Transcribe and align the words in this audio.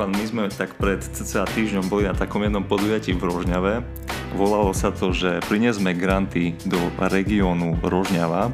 Ivan, 0.00 0.16
my 0.16 0.24
sme 0.24 0.44
tak 0.48 0.80
pred 0.80 0.96
cca 1.04 1.44
týždňom 1.44 1.92
boli 1.92 2.08
na 2.08 2.16
takom 2.16 2.40
jednom 2.40 2.64
podujatí 2.64 3.12
v 3.12 3.20
Rožňave. 3.20 3.84
Volalo 4.32 4.72
sa 4.72 4.88
to, 4.88 5.12
že 5.12 5.44
priniesme 5.44 5.92
granty 5.92 6.56
do 6.64 6.80
regiónu 6.96 7.76
Rožňava. 7.84 8.48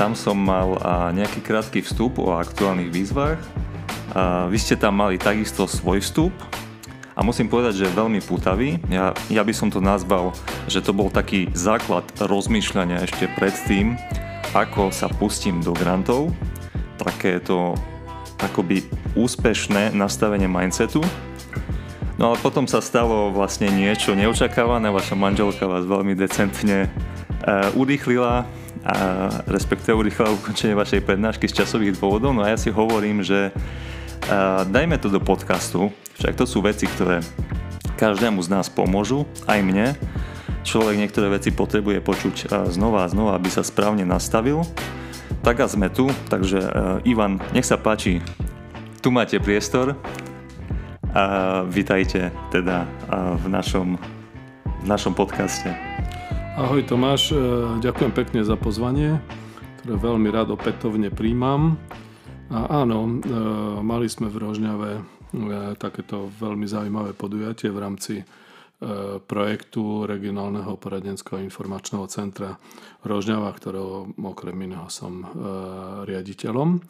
Tam 0.00 0.16
som 0.16 0.32
mal 0.32 0.80
nejaký 1.12 1.44
krátky 1.44 1.84
vstup 1.84 2.16
o 2.24 2.40
aktuálnych 2.40 2.88
výzvach. 2.88 3.36
Vy 4.48 4.56
ste 4.56 4.80
tam 4.80 4.96
mali 4.96 5.20
takisto 5.20 5.68
svoj 5.68 6.00
vstup 6.00 6.32
a 7.12 7.20
musím 7.20 7.52
povedať, 7.52 7.84
že 7.84 7.92
veľmi 7.92 8.24
putavý. 8.24 8.80
Ja, 8.88 9.12
ja 9.28 9.44
by 9.44 9.52
som 9.52 9.68
to 9.68 9.84
nazval, 9.84 10.32
že 10.72 10.80
to 10.80 10.96
bol 10.96 11.12
taký 11.12 11.52
základ 11.52 12.08
rozmýšľania 12.16 13.04
ešte 13.04 13.28
predtým, 13.36 14.00
ako 14.56 14.88
sa 14.88 15.12
pustím 15.20 15.60
do 15.60 15.76
grantov. 15.76 16.32
Také 16.96 17.44
to 17.44 17.76
akoby 18.40 18.84
úspešné 19.16 19.96
nastavenie 19.96 20.48
mindsetu. 20.48 21.00
No 22.16 22.32
ale 22.32 22.40
potom 22.40 22.64
sa 22.64 22.80
stalo 22.80 23.28
vlastne 23.28 23.68
niečo 23.68 24.16
neočakávané, 24.16 24.88
vaša 24.88 25.12
manželka 25.12 25.68
vás 25.68 25.84
veľmi 25.84 26.16
decentne 26.16 26.88
uh, 26.88 27.68
urýchlila, 27.76 28.48
a 28.86 28.94
respektíve 29.50 29.98
urýchlila 29.98 30.32
ukončenie 30.32 30.78
vašej 30.78 31.04
prednášky 31.04 31.50
z 31.50 31.60
časových 31.64 31.98
dôvodov. 31.98 32.32
No 32.32 32.46
a 32.46 32.54
ja 32.54 32.58
si 32.60 32.72
hovorím, 32.72 33.20
že 33.20 33.52
uh, 33.52 34.64
dajme 34.64 34.96
to 34.96 35.12
do 35.12 35.20
podcastu, 35.20 35.92
však 36.16 36.38
to 36.38 36.48
sú 36.48 36.64
veci, 36.64 36.88
ktoré 36.88 37.20
každému 38.00 38.40
z 38.40 38.48
nás 38.48 38.72
pomôžu, 38.72 39.28
aj 39.44 39.60
mne. 39.60 39.86
Človek 40.64 40.96
niektoré 40.96 41.28
veci 41.28 41.52
potrebuje 41.52 42.00
počuť 42.00 42.34
uh, 42.48 42.70
znova 42.72 43.04
a 43.04 43.12
znova, 43.12 43.36
aby 43.36 43.52
sa 43.52 43.60
správne 43.60 44.08
nastavil. 44.08 44.64
Tak 45.46 45.62
a 45.62 45.66
sme 45.70 45.86
tu, 45.88 46.10
takže 46.26 46.58
uh, 46.58 46.98
Ivan, 47.06 47.38
nech 47.54 47.66
sa 47.66 47.78
páči, 47.78 48.18
tu 48.98 49.14
máte 49.14 49.38
priestor 49.38 49.94
a 51.14 51.62
vítajte 51.66 52.34
teda 52.50 52.82
uh, 52.82 53.38
v 53.38 53.46
našom, 53.54 53.94
v 54.66 54.84
našom 54.90 55.14
podcaste. 55.14 55.70
Ahoj 56.58 56.82
Tomáš, 56.82 57.30
uh, 57.30 57.78
ďakujem 57.78 58.12
pekne 58.14 58.40
za 58.42 58.58
pozvanie, 58.58 59.22
ktoré 59.82 59.94
veľmi 60.02 60.28
rád 60.34 60.54
opätovne 60.54 61.14
príjmam. 61.14 61.78
A 62.46 62.86
áno, 62.86 63.10
mali 63.82 64.06
sme 64.06 64.30
v 64.30 64.38
Rožňave 64.38 64.90
takéto 65.82 66.30
veľmi 66.38 66.62
zaujímavé 66.62 67.10
podujatie 67.10 67.74
v 67.74 67.82
rámci 67.82 68.14
projektu 69.24 70.04
regionálneho 70.04 70.76
poradenského 70.76 71.40
informačného 71.40 72.04
centra 72.12 72.60
Rožňava, 73.08 73.48
ktorého 73.56 74.12
okrem 74.20 74.68
iného 74.68 74.88
som 74.92 75.24
riaditeľom. 76.04 76.80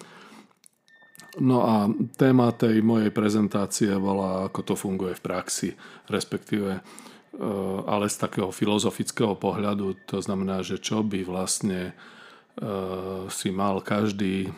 No 1.37 1.57
a 1.63 1.87
téma 2.17 2.51
tej 2.57 2.81
mojej 2.81 3.13
prezentácie 3.13 3.93
bola, 4.01 4.49
ako 4.49 4.61
to 4.67 4.75
funguje 4.75 5.15
v 5.15 5.25
praxi, 5.25 5.69
respektíve 6.09 6.81
ale 7.85 8.09
z 8.09 8.17
takého 8.17 8.49
filozofického 8.49 9.37
pohľadu, 9.37 10.09
to 10.09 10.25
znamená, 10.25 10.65
že 10.65 10.81
čo 10.81 11.05
by 11.05 11.21
vlastne 11.29 11.93
si 13.29 13.53
mal 13.53 13.85
každý 13.85 14.49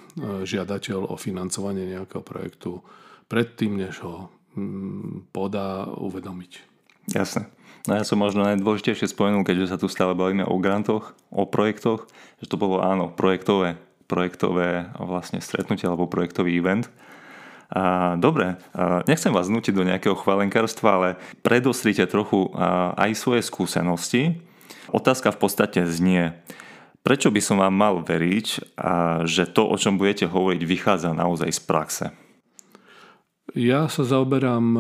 žiadateľ 0.47 1.11
o 1.11 1.19
financovanie 1.19 1.99
nejakého 1.99 2.23
projektu 2.23 2.79
predtým, 3.27 3.75
než 3.83 3.99
ho 4.07 4.31
podá 5.35 5.91
uvedomiť. 5.91 6.68
Jasne. 7.09 7.49
No 7.89 7.97
ja 7.97 8.05
som 8.05 8.21
možno 8.21 8.45
najdôležitejšie 8.45 9.09
spomenul, 9.09 9.49
keďže 9.49 9.73
sa 9.73 9.81
tu 9.81 9.89
stále 9.89 10.13
bavíme 10.13 10.45
o 10.45 10.61
grantoch, 10.61 11.17
o 11.33 11.49
projektoch, 11.49 12.05
že 12.37 12.51
to 12.51 12.61
bolo 12.61 12.85
áno, 12.85 13.09
projektové, 13.09 13.81
projektové 14.05 14.93
vlastne 15.01 15.41
stretnutie 15.41 15.89
alebo 15.89 16.11
projektový 16.11 16.53
event. 16.61 16.93
A, 17.73 18.17
dobre, 18.21 18.61
a, 18.77 19.01
nechcem 19.09 19.33
vás 19.33 19.49
nutiť 19.49 19.73
do 19.73 19.89
nejakého 19.89 20.17
chvalenkárstva, 20.21 20.89
ale 21.01 21.09
predostrite 21.41 22.05
trochu 22.05 22.53
a, 22.53 22.93
aj 22.97 23.17
svoje 23.17 23.41
skúsenosti. 23.45 24.37
Otázka 24.93 25.33
v 25.33 25.41
podstate 25.41 25.81
znie, 25.89 26.37
prečo 27.01 27.33
by 27.33 27.41
som 27.41 27.57
vám 27.61 27.73
mal 27.73 28.05
veriť, 28.05 28.77
a, 28.77 29.25
že 29.25 29.49
to, 29.49 29.65
o 29.65 29.77
čom 29.81 29.97
budete 29.97 30.29
hovoriť, 30.29 30.61
vychádza 30.61 31.17
naozaj 31.17 31.57
z 31.57 31.61
praxe? 31.65 32.07
Ja 33.57 33.89
sa 33.89 34.05
zaoberám 34.05 34.77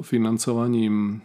financovaním 0.00 1.20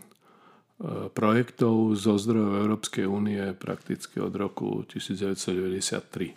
projektov 1.16 1.96
zo 1.96 2.20
zdrojov 2.20 2.60
Európskej 2.68 3.08
únie 3.08 3.40
prakticky 3.56 4.20
od 4.20 4.36
roku 4.36 4.84
1993. 4.84 6.36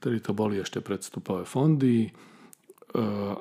Vtedy 0.00 0.18
to 0.20 0.32
boli 0.32 0.60
ešte 0.60 0.80
predstupové 0.80 1.44
fondy 1.44 2.08
e, 2.08 2.10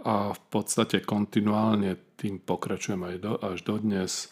a 0.04 0.32
v 0.32 0.42
podstate 0.52 1.04
kontinuálne 1.04 2.16
tým 2.20 2.40
pokračujem 2.44 3.04
aj 3.04 3.16
do, 3.20 3.34
až 3.40 3.64
dodnes. 3.64 4.12
E, 4.24 4.28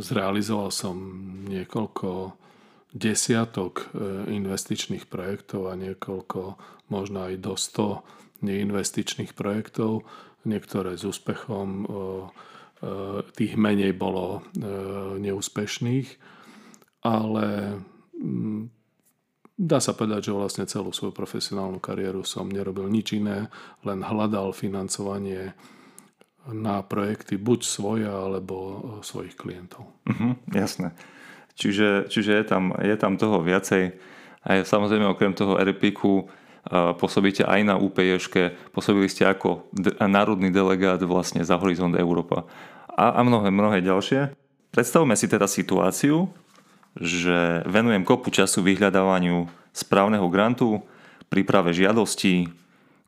zrealizoval 0.00 0.72
som 0.72 0.96
niekoľko 1.44 2.36
desiatok 2.92 3.92
e, 3.92 4.32
investičných 4.32 5.04
projektov 5.08 5.68
a 5.68 5.76
niekoľko, 5.76 6.40
možno 6.88 7.28
aj 7.28 7.34
do 7.40 7.56
100 7.56 8.44
neinvestičných 8.44 9.32
projektov, 9.32 10.04
niektoré 10.44 11.00
s 11.00 11.08
úspechom 11.08 11.88
tých 13.34 13.54
menej 13.56 13.96
bolo 13.96 14.40
e, 14.40 14.62
neúspešných, 15.20 16.08
ale 17.04 17.78
mm, 18.18 18.62
dá 19.56 19.78
sa 19.80 19.96
povedať, 19.96 20.30
že 20.30 20.36
vlastne 20.36 20.64
celú 20.68 20.90
svoju 20.92 21.12
profesionálnu 21.14 21.80
kariéru 21.80 22.26
som 22.26 22.50
nerobil 22.50 22.90
nič 22.90 23.16
iné, 23.16 23.48
len 23.86 24.04
hľadal 24.04 24.52
financovanie 24.52 25.56
na 26.44 26.84
projekty 26.84 27.40
buď 27.40 27.60
svoje 27.64 28.08
alebo 28.08 28.56
e, 28.56 28.76
svojich 29.00 29.34
klientov. 29.38 29.88
Uh-huh, 30.04 30.36
jasné. 30.52 30.92
Čiže, 31.54 32.10
čiže 32.10 32.34
je, 32.34 32.44
tam, 32.44 32.74
je 32.82 32.96
tam 32.98 33.14
toho 33.14 33.38
viacej. 33.40 33.94
A 34.44 34.60
samozrejme 34.66 35.06
okrem 35.06 35.32
toho 35.32 35.56
RPIku 35.56 36.28
pôsobíte 36.98 37.44
aj 37.44 37.60
na 37.64 37.76
UPJŠke, 37.76 38.72
pôsobili 38.72 39.08
ste 39.12 39.28
ako 39.28 39.68
národný 40.00 40.48
delegát 40.48 41.00
vlastne 41.04 41.44
za 41.44 41.60
Horizont 41.60 41.92
Európa 41.92 42.48
a, 42.94 43.18
a 43.18 43.20
mnohé, 43.26 43.50
mnohé 43.50 43.78
ďalšie. 43.82 44.32
Predstavme 44.70 45.14
si 45.14 45.26
teda 45.30 45.46
situáciu, 45.46 46.30
že 46.98 47.62
venujem 47.66 48.06
kopu 48.06 48.30
času 48.30 48.62
vyhľadávaniu 48.62 49.50
správneho 49.74 50.26
grantu, 50.30 50.82
príprave 51.26 51.74
žiadostí, 51.74 52.50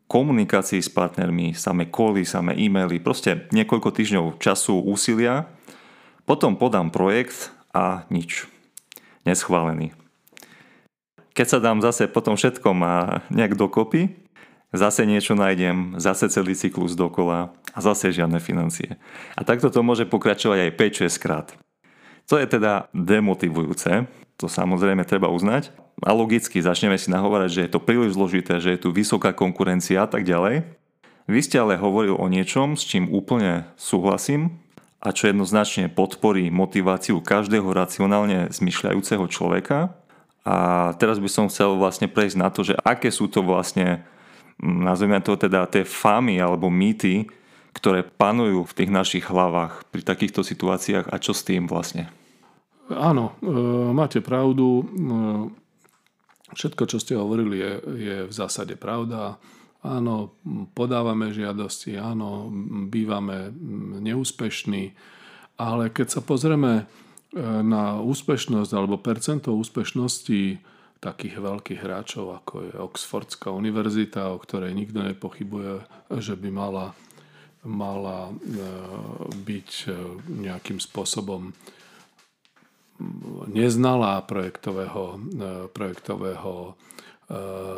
komunikácii 0.07 0.83
s 0.83 0.91
partnermi, 0.91 1.55
samé 1.55 1.91
koly, 1.91 2.23
samé 2.27 2.55
e-maily, 2.59 3.03
proste 3.03 3.47
niekoľko 3.51 3.91
týždňov 3.91 4.39
času 4.39 4.79
úsilia, 4.83 5.51
potom 6.27 6.59
podám 6.59 6.91
projekt 6.91 7.55
a 7.71 8.07
nič. 8.11 8.51
Neschválený. 9.27 9.95
Keď 11.35 11.47
sa 11.47 11.59
dám 11.63 11.83
zase 11.83 12.11
potom 12.11 12.35
všetkom 12.39 12.79
a 12.83 12.95
nejak 13.31 13.59
dokopy, 13.59 14.26
zase 14.75 15.07
niečo 15.07 15.39
nájdem, 15.39 15.99
zase 15.99 16.31
celý 16.31 16.55
cyklus 16.59 16.99
dokola 16.99 17.55
a 17.75 17.79
zase 17.79 18.11
žiadne 18.11 18.41
financie. 18.43 18.99
A 19.39 19.47
takto 19.47 19.71
to 19.71 19.85
môže 19.85 20.09
pokračovať 20.09 20.71
aj 20.71 20.77
5-6 21.11 21.23
krát. 21.23 21.47
To 22.27 22.41
je 22.41 22.47
teda 22.47 22.91
demotivujúce, 22.91 24.11
to 24.37 24.47
samozrejme 24.51 25.07
treba 25.07 25.31
uznať. 25.31 25.71
A 26.05 26.13
logicky 26.13 26.61
začneme 26.61 26.99
si 27.01 27.09
nahovárať, 27.09 27.51
že 27.53 27.63
je 27.65 27.71
to 27.73 27.81
príliš 27.81 28.19
zložité, 28.19 28.61
že 28.61 28.77
je 28.77 28.83
tu 28.85 28.89
vysoká 28.93 29.33
konkurencia 29.33 30.05
a 30.05 30.09
tak 30.11 30.29
ďalej. 30.29 30.67
Vy 31.27 31.41
ste 31.43 31.59
ale 31.59 31.81
hovoril 31.81 32.15
o 32.15 32.27
niečom, 32.29 32.79
s 32.79 32.87
čím 32.87 33.11
úplne 33.11 33.67
súhlasím 33.75 34.63
a 35.03 35.11
čo 35.11 35.27
jednoznačne 35.31 35.91
podporí 35.91 36.51
motiváciu 36.51 37.19
každého 37.19 37.67
racionálne 37.71 38.51
zmyšľajúceho 38.55 39.25
človeka 39.27 39.97
a 40.47 40.95
teraz 41.03 41.19
by 41.19 41.27
som 41.27 41.51
chcel 41.51 41.75
vlastne 41.75 42.07
prejsť 42.07 42.37
na 42.39 42.49
to, 42.55 42.63
že 42.63 42.79
aké 42.87 43.11
sú 43.11 43.27
to 43.27 43.43
vlastne, 43.43 44.07
nazvime 44.61 45.21
to 45.21 45.37
teda 45.37 45.69
tie 45.69 45.85
fámy 45.85 46.41
alebo 46.41 46.73
mýty, 46.73 47.29
ktoré 47.77 48.01
panujú 48.05 48.65
v 48.65 48.77
tých 48.77 48.91
našich 48.91 49.25
hlavách 49.29 49.85
pri 49.93 50.01
takýchto 50.01 50.41
situáciách 50.41 51.13
a 51.13 51.17
čo 51.21 51.37
s 51.37 51.45
tým 51.45 51.69
vlastne? 51.69 52.09
Áno, 52.89 53.37
e, 53.43 53.53
máte 53.93 54.25
pravdu. 54.25 54.81
E, 54.81 54.85
všetko, 56.57 56.83
čo 56.89 56.97
ste 56.97 57.19
hovorili, 57.19 57.61
je, 57.61 57.73
je 57.97 58.17
v 58.25 58.33
zásade 58.33 58.79
pravda. 58.81 59.37
Áno, 59.85 60.35
podávame 60.73 61.31
žiadosti, 61.31 62.01
áno, 62.01 62.49
bývame 62.91 63.55
neúspešní, 64.03 64.97
ale 65.61 65.95
keď 65.95 66.19
sa 66.19 66.21
pozrieme 66.25 66.91
na 67.45 68.01
úspešnosť 68.01 68.71
alebo 68.73 68.99
percento 68.99 69.53
úspešnosti 69.53 70.59
takých 71.01 71.39
veľkých 71.39 71.81
hráčov, 71.81 72.33
ako 72.43 72.55
je 72.67 72.73
Oxfordská 72.75 73.53
univerzita, 73.53 74.33
o 74.33 74.41
ktorej 74.41 74.73
nikto 74.73 75.05
nepochybuje, 75.05 75.85
že 76.19 76.35
by 76.35 76.49
mala, 76.49 76.97
mala 77.69 78.31
e, 78.31 78.35
byť 79.37 79.71
e, 79.87 79.89
nejakým 80.47 80.81
spôsobom 80.81 81.53
neznalá 83.53 84.25
projektového, 84.25 85.05
e, 85.15 85.19
projektového 85.71 86.77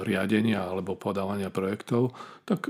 riadenia 0.04 0.60
alebo 0.60 0.92
podávania 0.92 1.48
projektov, 1.48 2.12
tak 2.44 2.68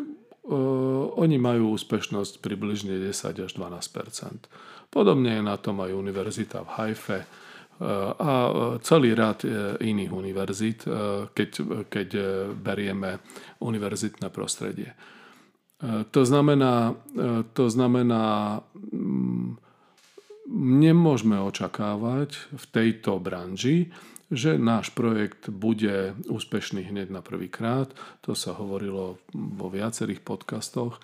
oni 1.18 1.34
majú 1.34 1.74
úspešnosť 1.74 2.38
približne 2.38 3.02
10 3.02 3.34
až 3.34 3.50
12% 3.50 4.46
Podobne 4.88 5.36
je 5.36 5.42
na 5.44 5.56
tom 5.60 5.84
aj 5.84 5.92
univerzita 5.92 6.64
v 6.64 6.72
Haife 6.80 7.18
a 8.18 8.30
celý 8.82 9.14
rad 9.14 9.46
iných 9.78 10.10
univerzít, 10.10 10.80
keď, 11.30 11.50
keď 11.86 12.08
berieme 12.58 13.22
univerzitné 13.62 14.34
prostredie. 14.34 14.98
To 16.10 16.22
znamená, 16.26 16.98
to 17.54 17.64
znamená 17.70 18.58
mm, 18.74 19.62
nemôžeme 20.58 21.38
očakávať 21.38 22.50
v 22.50 22.64
tejto 22.74 23.22
branži, 23.22 23.94
že 24.28 24.60
náš 24.60 24.92
projekt 24.92 25.48
bude 25.48 26.18
úspešný 26.28 26.84
hneď 26.84 27.08
na 27.14 27.22
prvý 27.24 27.48
krát. 27.48 27.94
To 28.26 28.34
sa 28.34 28.52
hovorilo 28.58 29.22
vo 29.32 29.66
viacerých 29.72 30.20
podcastoch. 30.20 31.00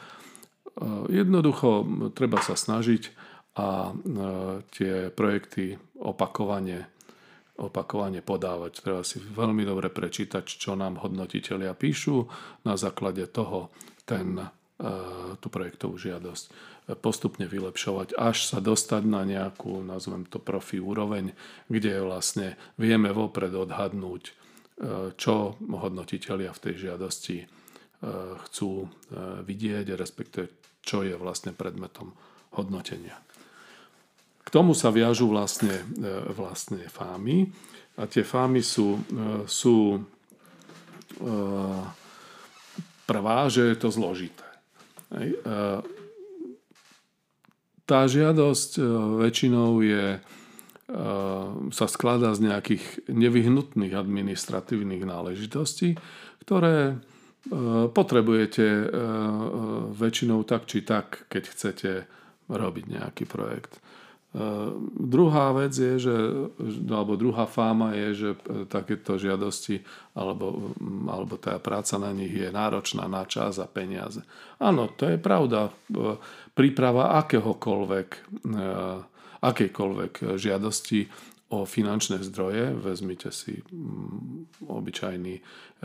Jednoducho 1.09 1.87
treba 2.12 2.43
sa 2.43 2.53
snažiť 2.53 3.09
a 3.55 3.95
tie 4.75 5.15
projekty 5.15 5.79
opakovane, 6.03 6.91
opakovane 7.55 8.19
podávať. 8.19 8.83
Treba 8.83 9.06
si 9.06 9.23
veľmi 9.23 9.62
dobre 9.62 9.95
prečítať, 9.95 10.43
čo 10.43 10.75
nám 10.75 10.99
hodnotitelia 10.99 11.71
píšu. 11.79 12.27
Na 12.67 12.75
základe 12.75 13.31
toho 13.31 13.71
ten, 14.03 14.43
tú 15.39 15.47
projektovú 15.55 15.95
žiadosť 15.95 16.75
postupne 16.93 17.49
vylepšovať, 17.49 18.12
až 18.12 18.45
sa 18.45 18.59
dostať 18.61 19.03
na 19.09 19.25
nejakú, 19.25 19.81
nazvem 19.81 20.29
to 20.29 20.37
profi 20.37 20.77
úroveň, 20.77 21.33
kde 21.73 22.05
vlastne 22.05 22.61
vieme 22.77 23.09
vopred 23.09 23.57
odhadnúť, 23.57 24.23
e, 24.29 24.33
čo 25.17 25.57
hodnotitelia 25.57 26.53
v 26.53 26.62
tej 26.69 26.75
žiadosti 26.91 27.37
e, 27.41 27.47
chcú 28.45 28.85
e, 28.85 28.89
vidieť, 29.41 29.97
respektíve 29.97 30.53
čo 30.85 31.00
je 31.00 31.17
vlastne 31.17 31.57
predmetom 31.57 32.12
hodnotenia. 32.61 33.17
K 34.44 34.49
tomu 34.52 34.76
sa 34.76 34.93
viažú 34.93 35.32
vlastne, 35.32 35.82
vlastne 36.37 36.85
fámy 36.87 37.49
a 37.96 38.05
tie 38.05 38.20
fámy 38.20 38.61
sú, 38.61 39.00
sú 39.49 40.05
prvá, 43.08 43.49
že 43.49 43.73
je 43.73 43.76
to 43.81 43.88
zložité. 43.88 44.44
Tá 47.85 48.08
žiadosť 48.08 48.81
e, 48.81 48.82
väčšinou 49.29 49.85
je, 49.85 50.17
e, 50.17 50.19
sa 51.69 51.87
skladá 51.87 52.32
z 52.32 52.49
nejakých 52.49 53.12
nevyhnutných 53.12 53.93
administratívnych 53.93 55.05
náležitostí, 55.05 56.00
ktoré 56.49 56.76
e, 56.88 56.94
potrebujete 57.93 58.88
väčšinou 59.93 60.49
tak 60.49 60.64
či 60.64 60.81
tak, 60.81 61.29
keď 61.29 61.43
chcete 61.52 61.90
robiť 62.49 62.85
nejaký 62.88 63.29
projekt. 63.29 63.84
Druhá 64.99 65.55
vec 65.55 65.71
je, 65.79 65.95
že, 66.11 66.17
alebo 66.91 67.15
druhá 67.15 67.47
fáma 67.47 67.95
je, 67.95 68.09
že 68.19 68.31
takéto 68.67 69.15
žiadosti 69.15 69.79
alebo, 70.19 70.75
alebo 71.07 71.39
tá 71.39 71.55
práca 71.63 72.03
na 72.03 72.11
nich 72.11 72.35
je 72.35 72.51
náročná 72.51 73.07
na 73.07 73.23
čas 73.31 73.63
a 73.63 73.71
peniaze. 73.71 74.27
Áno, 74.59 74.91
to 74.91 75.07
je 75.07 75.23
pravda. 75.23 75.71
Príprava 76.51 77.15
akéhokoľvek, 77.23 78.09
akejkoľvek 79.39 80.13
žiadosti 80.35 81.07
o 81.55 81.63
finančné 81.63 82.19
zdroje, 82.27 82.75
vezmite 82.75 83.31
si 83.31 83.61
mm, 83.61 84.65
obyčajný 84.67 85.35
e, 85.39 85.43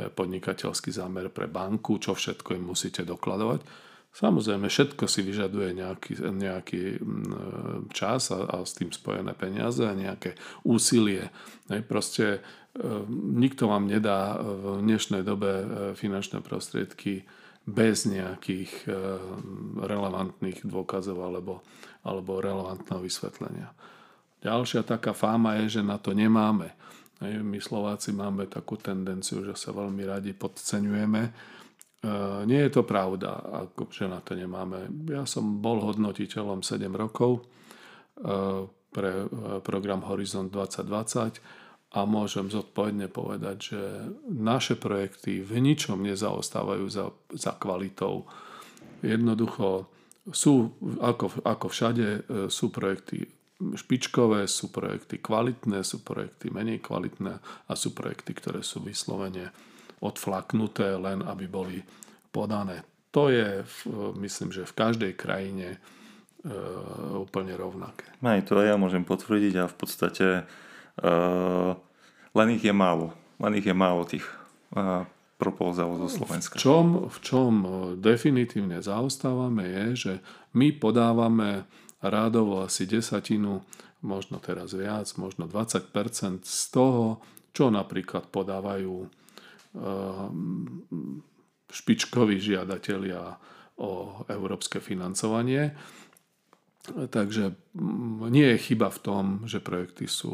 podnikateľský 0.09 0.89
zámer 0.89 1.29
pre 1.29 1.45
banku, 1.45 2.01
čo 2.01 2.17
všetko 2.17 2.57
im 2.57 2.73
musíte 2.73 3.05
dokladovať, 3.05 3.61
Samozrejme, 4.09 4.65
všetko 4.67 5.05
si 5.05 5.21
vyžaduje 5.21 5.77
nejaký, 5.77 6.13
nejaký 6.17 6.97
mm, 6.97 7.93
čas 7.93 8.33
a, 8.33 8.41
a 8.49 8.65
s 8.65 8.73
tým 8.73 8.89
spojené 8.89 9.37
peniaze 9.37 9.85
a 9.85 9.93
nejaké 9.93 10.33
úsilie. 10.65 11.29
Proste 11.85 12.25
e, 12.25 12.39
nikto 13.37 13.69
vám 13.69 13.85
nedá 13.85 14.41
v 14.41 14.81
dnešnej 14.81 15.21
dobe 15.21 15.51
e, 15.53 15.65
finančné 15.93 16.41
prostriedky 16.41 17.21
bez 17.69 18.09
nejakých 18.09 18.89
e, 18.89 18.97
relevantných 19.77 20.65
dôkazov 20.65 21.21
alebo, 21.21 21.61
alebo 22.01 22.41
relevantného 22.41 23.05
vysvetlenia. 23.05 23.69
Ďalšia 24.41 24.89
taká 24.89 25.13
fáma 25.13 25.61
je, 25.63 25.79
že 25.79 25.81
na 25.85 26.01
to 26.01 26.17
nemáme. 26.17 26.73
My 27.19 27.59
Slováci 27.59 28.15
máme 28.15 28.47
takú 28.47 28.79
tendenciu, 28.79 29.43
že 29.43 29.51
sa 29.59 29.75
veľmi 29.75 30.07
radi 30.07 30.31
podceňujeme 30.31 31.21
nie 32.47 32.61
je 32.63 32.71
to 32.71 32.87
pravda, 32.87 33.43
ako, 33.67 33.91
že 33.91 34.07
na 34.07 34.23
to 34.23 34.31
nemáme. 34.31 34.87
Ja 35.11 35.27
som 35.27 35.59
bol 35.59 35.83
hodnotiteľom 35.83 36.63
7 36.63 36.87
rokov 36.95 37.43
eh, 37.43 38.63
pre 38.95 39.11
eh, 39.23 39.59
program 39.59 40.07
Horizont 40.07 40.47
2020 40.47 41.43
a 41.89 41.99
môžem 42.05 42.47
zodpovedne 42.47 43.11
povedať, 43.11 43.57
že 43.73 43.81
naše 44.29 44.77
projekty 44.77 45.41
v 45.41 45.59
ničom 45.59 45.99
nezaostávajú 46.05 46.85
za, 46.87 47.09
za 47.33 47.57
kvalitou. 47.57 48.29
Jednoducho 49.01 49.89
sú, 50.29 50.77
ako, 51.01 51.41
ako 51.41 51.65
všade, 51.65 52.07
sú 52.53 52.69
projekty 52.69 53.25
špičkové, 53.59 54.45
sú 54.45 54.69
projekty 54.69 55.17
kvalitné, 55.17 55.81
sú 55.81 56.05
projekty 56.05 56.53
menej 56.53 56.77
kvalitné 56.85 57.41
a 57.41 57.71
sú 57.73 57.97
projekty, 57.97 58.37
ktoré 58.37 58.61
sú 58.61 58.85
vyslovene 58.85 59.49
odflaknuté, 59.99 60.95
len 60.95 61.23
aby 61.23 61.45
boli 61.47 61.77
podané. 62.31 62.83
To 63.11 63.27
je, 63.33 63.65
myslím, 64.21 64.53
že 64.53 64.69
v 64.69 64.77
každej 64.77 65.11
krajine 65.17 65.75
e, 65.75 65.77
úplne 67.17 67.57
rovnaké. 67.57 68.05
Aj 68.21 68.41
to 68.45 68.61
ja 68.61 68.77
môžem 68.77 69.01
potvrdiť 69.01 69.53
a 69.59 69.65
v 69.65 69.75
podstate 69.75 70.27
e, 70.37 70.43
len 72.37 72.47
ich 72.53 72.63
je 72.63 72.73
málo. 72.73 73.17
Len 73.41 73.57
ich 73.57 73.65
je 73.65 73.73
málo 73.73 74.05
tých 74.05 74.23
e, 74.77 75.03
propozalov 75.41 76.05
zo 76.05 76.21
Slovenska. 76.21 76.59
V 76.59 76.61
čom, 76.61 76.85
v 77.09 77.17
čom 77.23 77.53
definitívne 77.97 78.83
zaostávame 78.83 79.65
je, 79.65 79.85
že 79.95 80.13
my 80.53 80.75
podávame 80.77 81.65
rádovo 82.03 82.61
asi 82.61 82.85
desatinu, 82.85 83.63
možno 84.05 84.39
teraz 84.39 84.71
viac, 84.75 85.07
možno 85.19 85.47
20% 85.49 86.45
z 86.45 86.61
toho, 86.71 87.19
čo 87.51 87.67
napríklad 87.73 88.31
podávajú 88.31 89.09
špičkoví 91.69 92.41
žiadatelia 92.41 93.37
o 93.79 94.23
európske 94.27 94.81
financovanie. 94.81 95.71
Takže 96.89 97.53
mm, 97.75 98.33
nie 98.33 98.55
je 98.55 98.57
chyba 98.71 98.89
v 98.89 98.99
tom, 99.03 99.25
že 99.45 99.61
projekty 99.61 100.09
sú 100.09 100.31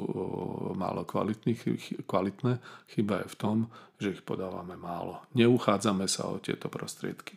málo 0.78 1.04
kvalitné. 1.04 2.54
Chyba 2.96 3.16
je 3.26 3.28
v 3.28 3.38
tom, 3.38 3.58
že 4.00 4.16
ich 4.16 4.24
podávame 4.24 4.80
málo. 4.80 5.26
Neuchádzame 5.36 6.08
sa 6.08 6.32
o 6.32 6.40
tieto 6.40 6.72
prostriedky. 6.72 7.36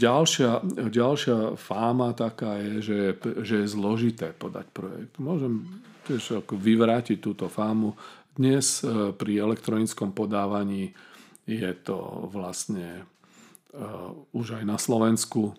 Ďalšia, 0.00 0.64
ďalšia 0.88 1.60
fáma 1.60 2.16
taká 2.16 2.56
je, 2.64 2.72
že, 2.80 2.98
že 3.44 3.54
je 3.60 3.66
zložité 3.68 4.32
podať 4.32 4.72
projekt. 4.72 5.20
Môžem 5.20 5.68
tiež 6.10 6.42
ako 6.42 6.58
vyvrátiť 6.58 7.22
túto 7.22 7.46
fámu. 7.46 7.94
Dnes 8.34 8.82
e, 8.82 9.14
pri 9.14 9.46
elektronickom 9.46 10.10
podávaní 10.10 10.90
je 11.46 11.70
to 11.82 12.30
vlastne 12.30 13.02
uh, 13.02 14.14
už 14.30 14.62
aj 14.62 14.64
na 14.70 14.78
Slovensku 14.78 15.50
um, 15.50 15.56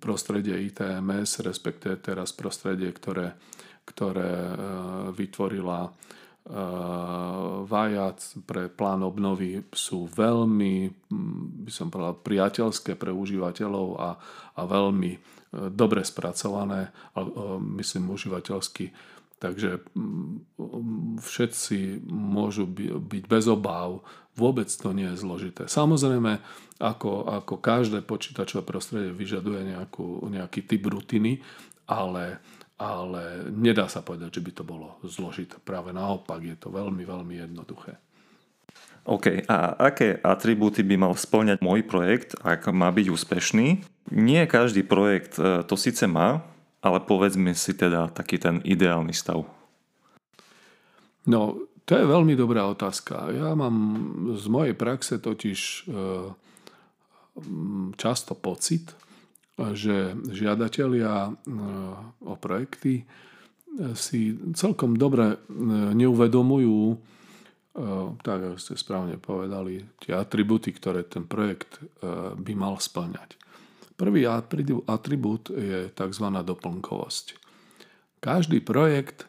prostredie 0.00 0.56
ITMS, 0.72 1.44
respektive 1.44 2.00
teraz 2.00 2.32
prostredie, 2.32 2.88
ktoré, 2.88 3.36
ktoré 3.84 4.56
vytvorila 5.12 5.92
Vajac 7.68 8.20
pre 8.48 8.72
plán 8.72 9.04
obnovy 9.04 9.60
sú 9.76 10.08
veľmi, 10.08 10.88
by 11.68 11.68
som 11.68 11.92
povedal, 11.92 12.16
priateľské 12.16 12.96
pre 12.96 13.12
užívateľov 13.12 13.88
a, 14.00 14.16
a 14.56 14.62
veľmi 14.64 15.39
dobre 15.50 16.06
spracované, 16.06 16.94
myslím 17.78 18.14
užívateľsky. 18.14 18.94
Takže 19.40 19.80
všetci 21.16 22.04
môžu 22.12 22.68
byť 23.00 23.24
bez 23.24 23.48
obáv, 23.48 24.04
vôbec 24.36 24.68
to 24.68 24.92
nie 24.92 25.08
je 25.08 25.16
zložité. 25.16 25.64
Samozrejme, 25.64 26.44
ako, 26.76 27.24
ako 27.24 27.54
každé 27.56 28.04
počítačové 28.04 28.68
prostredie 28.68 29.16
vyžaduje 29.16 29.72
nejakú, 29.72 30.28
nejaký 30.28 30.68
typ 30.68 30.84
rutiny, 30.84 31.40
ale, 31.88 32.36
ale 32.76 33.48
nedá 33.48 33.88
sa 33.88 34.04
povedať, 34.04 34.38
že 34.38 34.44
by 34.44 34.52
to 34.60 34.64
bolo 34.64 35.00
zložité. 35.08 35.56
Práve 35.56 35.96
naopak, 35.96 36.44
je 36.44 36.56
to 36.60 36.68
veľmi, 36.68 37.08
veľmi 37.08 37.40
jednoduché. 37.40 37.96
OK, 39.08 39.48
a 39.48 39.76
aké 39.80 40.20
atribúty 40.20 40.84
by 40.84 40.96
mal 40.96 41.12
splňať 41.16 41.64
môj 41.64 41.84
projekt, 41.84 42.36
ak 42.44 42.68
má 42.70 42.92
byť 42.92 43.06
úspešný? 43.08 43.68
Nie 44.12 44.44
každý 44.44 44.84
projekt 44.84 45.40
e, 45.40 45.64
to 45.64 45.74
síce 45.74 46.04
má, 46.04 46.44
ale 46.84 47.00
povedzme 47.04 47.56
si 47.56 47.72
teda 47.76 48.12
taký 48.12 48.36
ten 48.40 48.60
ideálny 48.64 49.12
stav. 49.12 49.44
No, 51.28 51.70
To 51.90 51.98
je 51.98 52.06
veľmi 52.06 52.38
dobrá 52.38 52.70
otázka. 52.70 53.34
Ja 53.34 53.50
mám 53.58 53.74
z 54.38 54.46
mojej 54.46 54.78
praxe 54.78 55.18
totiž 55.18 55.90
často 57.98 58.32
pocit, 58.38 58.94
že 59.58 60.14
žiadatelia 60.30 61.34
o 62.22 62.34
projekty 62.38 63.10
si 63.98 64.38
celkom 64.54 64.94
dobre 64.94 65.42
neuvedomujú, 65.98 66.94
tak 68.20 68.38
ako 68.44 68.56
ste 68.60 68.76
správne 68.76 69.16
povedali, 69.16 69.80
tie 70.04 70.12
atributy, 70.12 70.76
ktoré 70.76 71.08
ten 71.08 71.24
projekt 71.24 71.80
by 72.36 72.52
mal 72.52 72.76
splňať. 72.76 73.40
Prvý 73.96 74.24
atribút 74.88 75.52
je 75.52 75.92
tzv. 75.92 76.26
doplnkovosť. 76.44 77.26
Každý 78.20 78.60
projekt, 78.60 79.28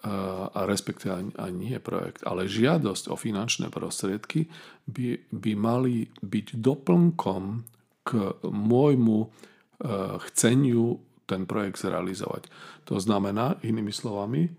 a 0.00 0.64
respektíve 0.64 1.34
ani 1.36 1.54
nie 1.54 1.78
projekt, 1.82 2.24
ale 2.24 2.48
žiadosť 2.48 3.12
o 3.12 3.20
finančné 3.20 3.68
prostriedky 3.68 4.48
by, 4.88 5.28
by 5.28 5.52
mali 5.58 6.08
byť 6.24 6.56
doplnkom 6.56 7.42
k 8.06 8.10
môjmu 8.48 9.18
chceniu 10.30 10.98
ten 11.28 11.46
projekt 11.46 11.78
zrealizovať. 11.84 12.48
To 12.90 12.98
znamená, 12.98 13.60
inými 13.62 13.94
slovami, 13.94 14.50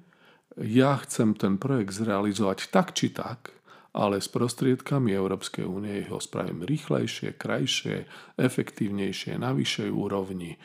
ja 0.59 0.99
chcem 1.07 1.37
ten 1.37 1.55
projekt 1.55 1.95
zrealizovať 1.95 2.67
tak 2.73 2.91
či 2.91 3.11
tak, 3.15 3.55
ale 3.91 4.23
s 4.23 4.31
prostriedkami 4.31 5.11
Európskej 5.11 5.67
únie 5.67 6.07
ho 6.07 6.19
spravím 6.19 6.63
rýchlejšie, 6.63 7.35
krajšie, 7.35 8.07
efektívnejšie, 8.39 9.35
na 9.35 9.51
vyššej 9.51 9.89
úrovni 9.91 10.55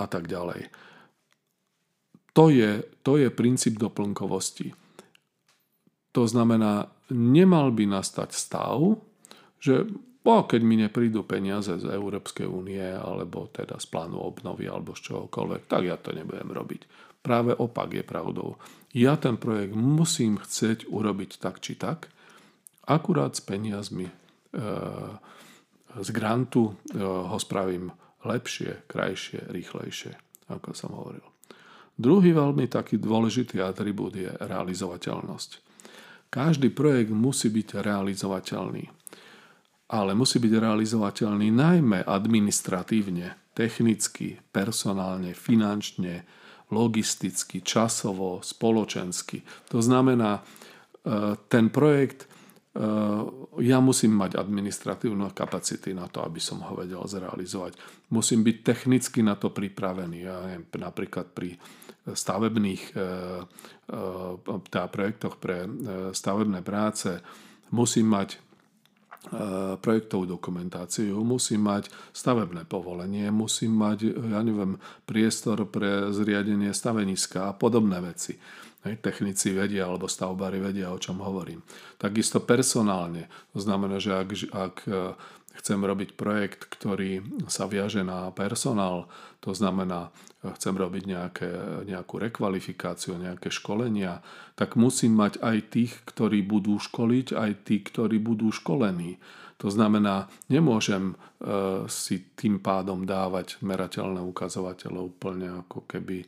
a 0.00 0.04
tak 0.08 0.28
ďalej. 0.28 0.68
To 2.36 2.52
je, 2.52 2.84
to 3.00 3.16
je 3.16 3.32
princíp 3.32 3.80
doplnkovosti. 3.80 4.76
To 6.12 6.28
znamená, 6.28 6.88
nemal 7.12 7.72
by 7.72 7.88
nastať 7.88 8.32
stav, 8.32 9.00
že 9.56 9.88
o, 10.24 10.36
keď 10.44 10.60
mi 10.60 10.76
neprídu 10.80 11.24
peniaze 11.24 11.72
z 11.80 11.86
Európskej 11.88 12.44
únie 12.44 12.84
alebo 12.84 13.48
teda 13.48 13.80
z 13.80 13.86
plánu 13.88 14.20
obnovy 14.20 14.68
alebo 14.68 14.92
z 14.92 15.12
čohokoľvek, 15.12 15.62
tak 15.64 15.82
ja 15.88 15.96
to 15.96 16.12
nebudem 16.12 16.52
robiť. 16.52 16.82
Práve 17.26 17.58
opak 17.58 17.90
je 17.90 18.04
pravdou. 18.06 18.54
Ja 18.94 19.18
ten 19.18 19.34
projekt 19.34 19.74
musím 19.74 20.38
chcieť 20.38 20.86
urobiť 20.86 21.42
tak 21.42 21.58
či 21.58 21.74
tak, 21.74 22.06
akurát 22.86 23.34
s 23.34 23.42
peniazmi 23.42 24.06
e, 24.06 24.14
z 25.90 26.08
grantu 26.14 26.70
e, 26.70 27.02
ho 27.02 27.34
spravím 27.42 27.90
lepšie, 28.22 28.86
krajšie, 28.86 29.42
rýchlejšie, 29.50 30.14
ako 30.54 30.70
som 30.70 30.94
hovoril. 30.94 31.26
Druhý 31.98 32.30
veľmi 32.30 32.70
taký 32.70 33.02
dôležitý 33.02 33.58
atribút 33.58 34.14
je 34.14 34.30
realizovateľnosť. 34.30 35.50
Každý 36.30 36.70
projekt 36.70 37.10
musí 37.10 37.50
byť 37.50 37.80
realizovateľný, 37.82 38.84
ale 39.90 40.12
musí 40.14 40.38
byť 40.38 40.52
realizovateľný 40.62 41.48
najmä 41.50 42.06
administratívne, 42.06 43.34
technicky, 43.56 44.38
personálne, 44.52 45.32
finančne, 45.32 46.28
logisticky, 46.70 47.62
časovo, 47.62 48.42
spoločensky. 48.42 49.42
To 49.70 49.78
znamená, 49.78 50.40
e, 50.40 50.42
ten 51.46 51.70
projekt 51.70 52.26
Eh, 52.76 53.22
ja 53.64 53.80
musím 53.80 54.20
mať 54.20 54.36
administratívne 54.36 55.32
kapacity 55.32 55.96
na 55.96 56.12
to, 56.12 56.20
aby 56.20 56.36
som 56.36 56.60
ho 56.60 56.76
vedel 56.76 57.00
zrealizovať. 57.08 57.72
Musím 58.12 58.44
byť 58.44 58.56
technicky 58.60 59.24
na 59.24 59.32
to 59.32 59.48
pripravený. 59.48 60.18
Ja 60.20 60.44
neviem, 60.44 60.68
napríklad 60.76 61.32
pri 61.32 61.56
stavebných 62.06 62.82
eh, 62.92 63.42
teda 64.46 64.86
projektoch 64.90 65.38
pre 65.38 65.66
stavebné 66.10 66.62
práce 66.62 67.22
musím 67.70 68.12
mať 68.12 68.38
projektovú 69.82 70.24
dokumentáciu, 70.38 71.18
musím 71.26 71.66
mať 71.66 71.90
stavebné 72.14 72.62
povolenie, 72.66 73.30
musím 73.34 73.74
mať, 73.74 74.14
ja 74.14 74.40
neviem, 74.42 74.78
priestor 75.02 75.66
pre 75.66 76.14
zriadenie 76.14 76.70
staveniska 76.70 77.50
a 77.50 77.52
podobné 77.52 77.98
veci. 78.02 78.38
Hej, 78.86 79.02
technici 79.02 79.50
vedia, 79.50 79.90
alebo 79.90 80.06
stavbári 80.06 80.62
vedia, 80.62 80.94
o 80.94 81.02
čom 81.02 81.18
hovorím. 81.18 81.58
Takisto 81.98 82.38
personálne. 82.38 83.26
To 83.50 83.58
znamená, 83.58 83.98
že 83.98 84.14
ak, 84.14 84.30
ak 84.54 84.76
e, 84.86 85.18
chcem 85.58 85.82
robiť 85.82 86.14
projekt, 86.14 86.70
ktorý 86.70 87.18
sa 87.50 87.66
viaže 87.66 88.06
na 88.06 88.30
personál, 88.30 89.10
to 89.46 89.54
znamená, 89.54 90.10
e, 90.42 90.50
chcem 90.58 90.74
robiť 90.74 91.04
nejaké, 91.06 91.50
nejakú 91.86 92.18
rekvalifikáciu, 92.18 93.14
nejaké 93.14 93.54
školenia, 93.54 94.18
tak 94.58 94.74
musím 94.74 95.14
mať 95.14 95.38
aj 95.38 95.56
tých, 95.70 95.92
ktorí 96.02 96.42
budú 96.42 96.82
školiť, 96.82 97.30
aj 97.30 97.50
tí, 97.62 97.78
ktorí 97.78 98.18
budú 98.18 98.50
školení. 98.50 99.22
To 99.62 99.70
znamená, 99.70 100.26
nemôžem 100.50 101.14
e, 101.14 101.86
si 101.86 102.34
tým 102.34 102.58
pádom 102.58 103.06
dávať 103.06 103.62
merateľné 103.62 104.18
ukazovatele 104.18 104.98
úplne 104.98 105.62
ako 105.62 105.86
keby 105.86 106.26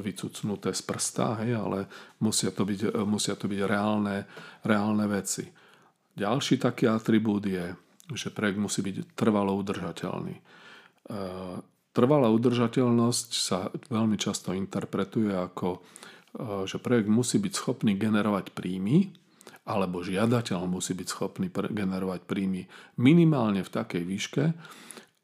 vycucnuté 0.00 0.74
z 0.74 0.82
prsta, 0.82 1.44
hej, 1.44 1.54
ale 1.54 1.86
musia 2.18 2.50
to 2.50 2.66
byť, 2.66 2.98
musia 3.06 3.38
to 3.38 3.46
byť 3.46 3.60
reálne, 3.68 4.26
reálne 4.66 5.06
veci. 5.06 5.46
Ďalší 6.18 6.58
taký 6.58 6.90
atribút 6.90 7.46
je, 7.46 7.78
že 8.12 8.32
projekt 8.32 8.60
musí 8.60 8.80
byť 8.80 9.16
trvalo 9.16 9.52
udržateľný. 9.58 10.36
Trvalá 11.92 12.28
udržateľnosť 12.30 13.28
sa 13.32 13.68
veľmi 13.90 14.16
často 14.20 14.52
interpretuje 14.52 15.32
ako, 15.34 15.82
že 16.68 16.76
projekt 16.78 17.08
musí 17.10 17.40
byť 17.40 17.52
schopný 17.52 17.96
generovať 17.96 18.52
príjmy, 18.52 19.12
alebo 19.68 20.00
žiadateľ 20.00 20.64
musí 20.64 20.96
byť 20.96 21.08
schopný 21.08 21.48
generovať 21.52 22.24
príjmy 22.24 22.64
minimálne 22.96 23.60
v 23.60 23.72
takej 23.72 24.02
výške, 24.04 24.44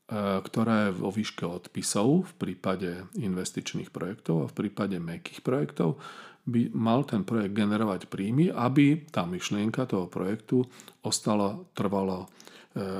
E, 0.04 0.16
ktorá 0.44 0.92
je 0.92 1.00
vo 1.00 1.08
výške 1.08 1.48
odpisov 1.48 2.28
v 2.28 2.32
prípade 2.36 3.08
investičných 3.16 3.88
projektov 3.88 4.44
a 4.44 4.50
v 4.52 4.56
prípade 4.60 5.00
mekých 5.00 5.40
projektov 5.40 5.96
by 6.44 6.76
mal 6.76 7.08
ten 7.08 7.24
projekt 7.24 7.56
generovať 7.56 8.12
príjmy, 8.12 8.52
aby 8.52 9.08
tá 9.08 9.24
myšlienka 9.24 9.88
toho 9.88 10.04
projektu 10.12 10.68
ostala 11.00 11.56
trvalo 11.72 12.28
e, 12.28 12.43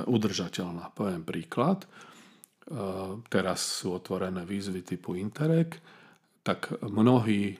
udržateľná. 0.07 0.95
Poviem 0.95 1.27
príklad. 1.27 1.83
E, 1.83 1.87
teraz 3.27 3.83
sú 3.83 3.99
otvorené 3.99 4.47
výzvy 4.47 4.87
typu 4.87 5.19
Interreg, 5.19 5.75
tak 6.45 6.77
mnohí 6.85 7.57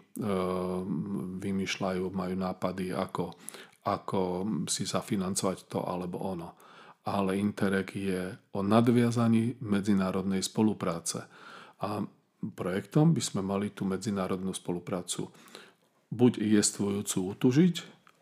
vymýšľajú, 1.41 2.03
majú 2.13 2.35
nápady, 2.37 2.93
ako, 2.93 3.33
ako 3.81 4.21
si 4.69 4.85
zafinancovať 4.85 5.65
to 5.65 5.81
alebo 5.81 6.21
ono 6.21 6.49
ale 7.05 7.37
Interreg 7.37 7.93
je 7.93 8.33
o 8.57 8.65
nadviazaní 8.65 9.61
medzinárodnej 9.61 10.41
spolupráce. 10.41 11.29
A 11.85 12.01
projektom 12.57 13.13
by 13.13 13.21
sme 13.21 13.41
mali 13.45 13.69
tú 13.69 13.85
medzinárodnú 13.85 14.53
spoluprácu 14.57 15.29
buď 16.09 16.41
jestvujúcu 16.41 17.17
utužiť, 17.37 17.75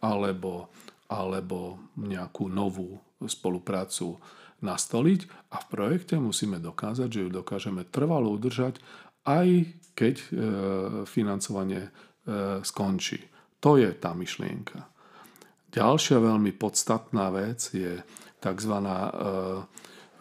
alebo, 0.04 0.68
alebo 1.08 1.80
nejakú 1.96 2.52
novú 2.52 3.00
spoluprácu 3.22 4.18
nastoliť 4.64 5.52
a 5.52 5.60
v 5.60 5.66
projekte 5.68 6.16
musíme 6.18 6.58
dokázať, 6.58 7.10
že 7.12 7.24
ju 7.28 7.30
dokážeme 7.30 7.84
trvalo 7.92 8.32
udržať, 8.32 8.80
aj 9.28 9.48
keď 9.94 10.16
e, 10.20 10.28
financovanie 11.04 11.88
e, 11.88 11.90
skončí. 12.64 13.20
To 13.60 13.76
je 13.76 13.92
tá 13.96 14.16
myšlienka. 14.16 14.88
Ďalšia 15.74 16.18
veľmi 16.20 16.56
podstatná 16.56 17.32
vec 17.32 17.72
je 17.76 18.00
tzv. 18.40 18.74
E, 18.74 18.94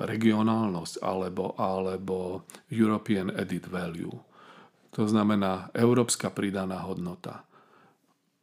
regionálnosť 0.02 0.98
alebo, 1.02 1.54
alebo 1.54 2.48
European 2.72 3.30
Added 3.30 3.70
Value. 3.70 4.12
To 4.92 5.08
znamená 5.08 5.72
európska 5.72 6.28
pridaná 6.28 6.84
hodnota. 6.84 7.46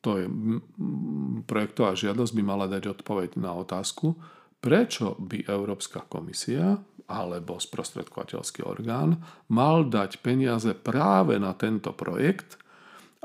To 0.01 0.15
je 0.15 0.25
projektová 1.43 1.93
žiadosť 1.93 2.31
by 2.31 2.43
mala 2.43 2.65
dať 2.71 2.99
odpoveď 2.99 3.35
na 3.35 3.51
otázku, 3.53 4.15
prečo 4.59 5.15
by 5.19 5.47
Európska 5.47 6.03
komisia 6.07 6.75
alebo 7.09 7.57
sprostredkovateľský 7.57 8.61
orgán 8.63 9.17
mal 9.49 9.87
dať 9.87 10.21
peniaze 10.21 10.77
práve 10.77 11.41
na 11.41 11.57
tento 11.57 11.89
projekt 11.95 12.61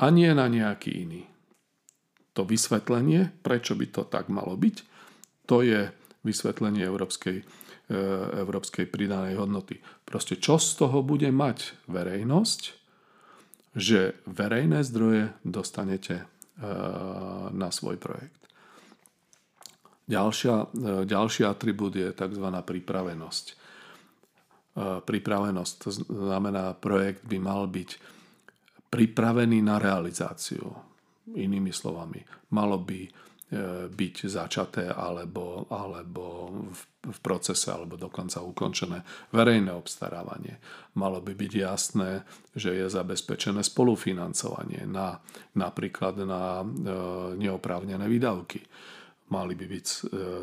a 0.01 0.09
nie 0.09 0.33
na 0.33 0.49
nejaký 0.49 0.91
iný. 1.05 1.23
To 2.35 2.43
vysvetlenie, 2.43 3.31
prečo 3.45 3.79
by 3.79 3.87
to 3.95 4.03
tak 4.09 4.27
malo 4.33 4.59
byť, 4.59 4.77
to 5.47 5.63
je 5.63 5.93
vysvetlenie 6.25 6.83
európskej, 6.83 7.45
e, 7.93 7.99
európskej 8.41 8.89
pridanej 8.89 9.39
hodnoty. 9.39 9.79
Proste 10.03 10.41
čo 10.41 10.57
z 10.57 10.81
toho 10.81 11.05
bude 11.05 11.29
mať 11.31 11.77
verejnosť, 11.87 12.63
že 13.77 14.19
verejné 14.25 14.83
zdroje 14.83 15.31
dostanete 15.45 16.25
e, 16.25 16.27
na 17.53 17.69
svoj 17.71 18.01
projekt. 18.01 18.44
Ďalšia, 20.05 20.55
e, 20.55 20.67
ďalší 21.09 21.43
atribút 21.49 21.97
je 21.97 22.13
tzv. 22.13 22.47
pripravenosť. 22.49 23.47
Pripravenosť 25.07 25.75
to 25.87 25.91
znamená, 25.95 26.75
projekt 26.75 27.23
by 27.31 27.39
mal 27.39 27.71
byť 27.71 27.91
pripravený 28.91 29.63
na 29.63 29.79
realizáciu. 29.79 30.67
Inými 31.31 31.71
slovami, 31.71 32.19
malo 32.51 32.83
by 32.83 33.07
byť 33.93 34.17
začaté 34.27 34.89
alebo, 34.91 35.69
alebo 35.71 36.49
v, 36.73 36.81
v 37.07 37.19
procese 37.21 37.71
alebo 37.71 37.95
dokonca 37.95 38.43
ukončené 38.43 39.05
verejné 39.31 39.71
obstarávanie. 39.71 40.59
Malo 40.97 41.21
by 41.21 41.37
byť 41.37 41.53
jasné, 41.53 42.25
že 42.57 42.75
je 42.75 42.87
zabezpečené 42.89 43.61
spolufinancovanie 43.63 44.89
na, 44.89 45.21
napríklad 45.55 46.25
na 46.25 46.65
e, 46.65 46.67
neoprávnené 47.37 48.09
výdavky. 48.09 48.65
Mali 49.33 49.57
by 49.57 49.67
byť 49.67 49.87
e, 49.89 49.99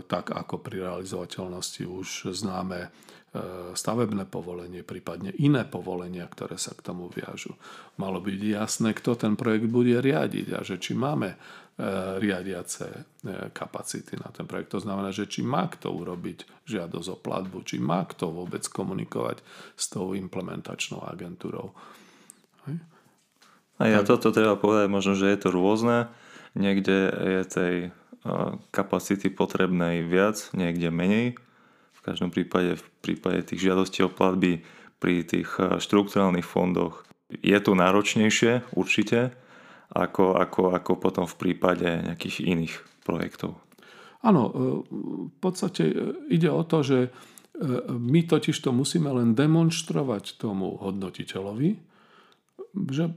tak 0.09 0.33
ako 0.33 0.57
pri 0.57 0.89
realizovateľnosti 0.89 1.83
už 1.85 2.07
známe 2.33 2.79
e, 2.85 2.89
stavebné 3.77 4.25
povolenie, 4.25 4.81
prípadne 4.81 5.33
iné 5.37 5.67
povolenia, 5.67 6.25
ktoré 6.25 6.57
sa 6.57 6.73
k 6.73 6.81
tomu 6.81 7.11
viažu. 7.13 7.53
Malo 8.01 8.17
byť 8.17 8.39
jasné, 8.41 8.97
kto 8.97 9.13
ten 9.13 9.37
projekt 9.37 9.69
bude 9.69 10.01
riadiť 10.01 10.47
a 10.57 10.59
že 10.65 10.81
či 10.81 10.97
máme 10.97 11.37
E, 11.81 12.19
riadiace 12.19 13.09
kapacity 13.53 14.13
na 14.19 14.29
ten 14.29 14.45
projekt. 14.45 14.69
To 14.75 14.83
znamená, 14.83 15.09
že 15.09 15.25
či 15.25 15.41
má 15.41 15.65
kto 15.65 15.89
urobiť 15.89 16.67
žiadosť 16.69 17.09
o 17.09 17.17
platbu, 17.17 17.63
či 17.65 17.81
má 17.81 18.05
kto 18.05 18.29
vôbec 18.29 18.61
komunikovať 18.69 19.41
s 19.73 19.89
tou 19.89 20.13
implementačnou 20.13 21.01
agentúrou. 21.01 21.73
A 23.81 23.83
ja 23.89 24.05
toto 24.05 24.29
treba 24.29 24.59
povedať, 24.61 24.93
možno, 24.93 25.17
že 25.17 25.33
je 25.33 25.39
to 25.41 25.49
rôzne. 25.49 26.05
Niekde 26.53 26.97
je 27.17 27.41
tej 27.49 27.75
kapacity 28.69 29.33
potrebnej 29.33 30.05
viac, 30.05 30.53
niekde 30.53 30.93
menej. 30.93 31.39
V 31.97 31.99
každom 32.05 32.29
prípade, 32.29 32.77
v 32.77 32.85
prípade 33.01 33.41
tých 33.45 33.69
žiadostí 33.69 34.05
o 34.05 34.13
platby 34.13 34.61
pri 35.01 35.25
tých 35.25 35.49
štruktúrálnych 35.57 36.45
fondoch 36.45 37.05
je 37.39 37.57
to 37.63 37.71
náročnejšie, 37.71 38.75
určite, 38.75 39.31
ako, 39.91 40.35
ako, 40.35 40.61
ako 40.75 40.91
potom 40.99 41.25
v 41.27 41.35
prípade 41.39 41.87
nejakých 41.87 42.43
iných 42.43 42.75
projektov. 43.07 43.55
Áno, 44.21 44.43
e, 44.47 44.53
v 45.31 45.37
podstate 45.41 45.83
e, 45.87 45.93
ide 46.29 46.51
o 46.51 46.61
to, 46.61 46.85
že 46.85 46.99
e, 47.07 47.09
my 47.89 48.21
totiž 48.27 48.55
to 48.61 48.69
musíme 48.71 49.09
len 49.09 49.33
demonstrovať 49.33 50.37
tomu 50.37 50.77
hodnotiteľovi, 50.77 51.69
že 52.91 53.11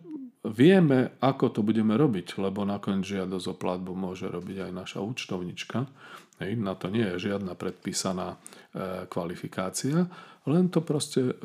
vieme, 0.44 1.16
ako 1.24 1.48
to 1.48 1.60
budeme 1.64 1.96
robiť, 1.96 2.36
lebo 2.36 2.68
nakoniec 2.68 3.08
žiadosť 3.08 3.46
o 3.50 3.56
platbu 3.56 3.92
môže 3.96 4.28
robiť 4.28 4.68
aj 4.68 4.72
naša 4.76 4.98
účtovnička. 5.00 5.78
Na 6.60 6.74
to 6.76 6.92
nie 6.92 7.06
je 7.14 7.30
žiadna 7.30 7.56
predpísaná 7.56 8.36
kvalifikácia, 9.08 10.04
len 10.44 10.68
to 10.68 10.84
proste 10.84 11.40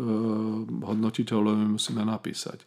hodnotiteľovi 0.83 1.65
musíme 1.79 2.03
napísať. 2.03 2.65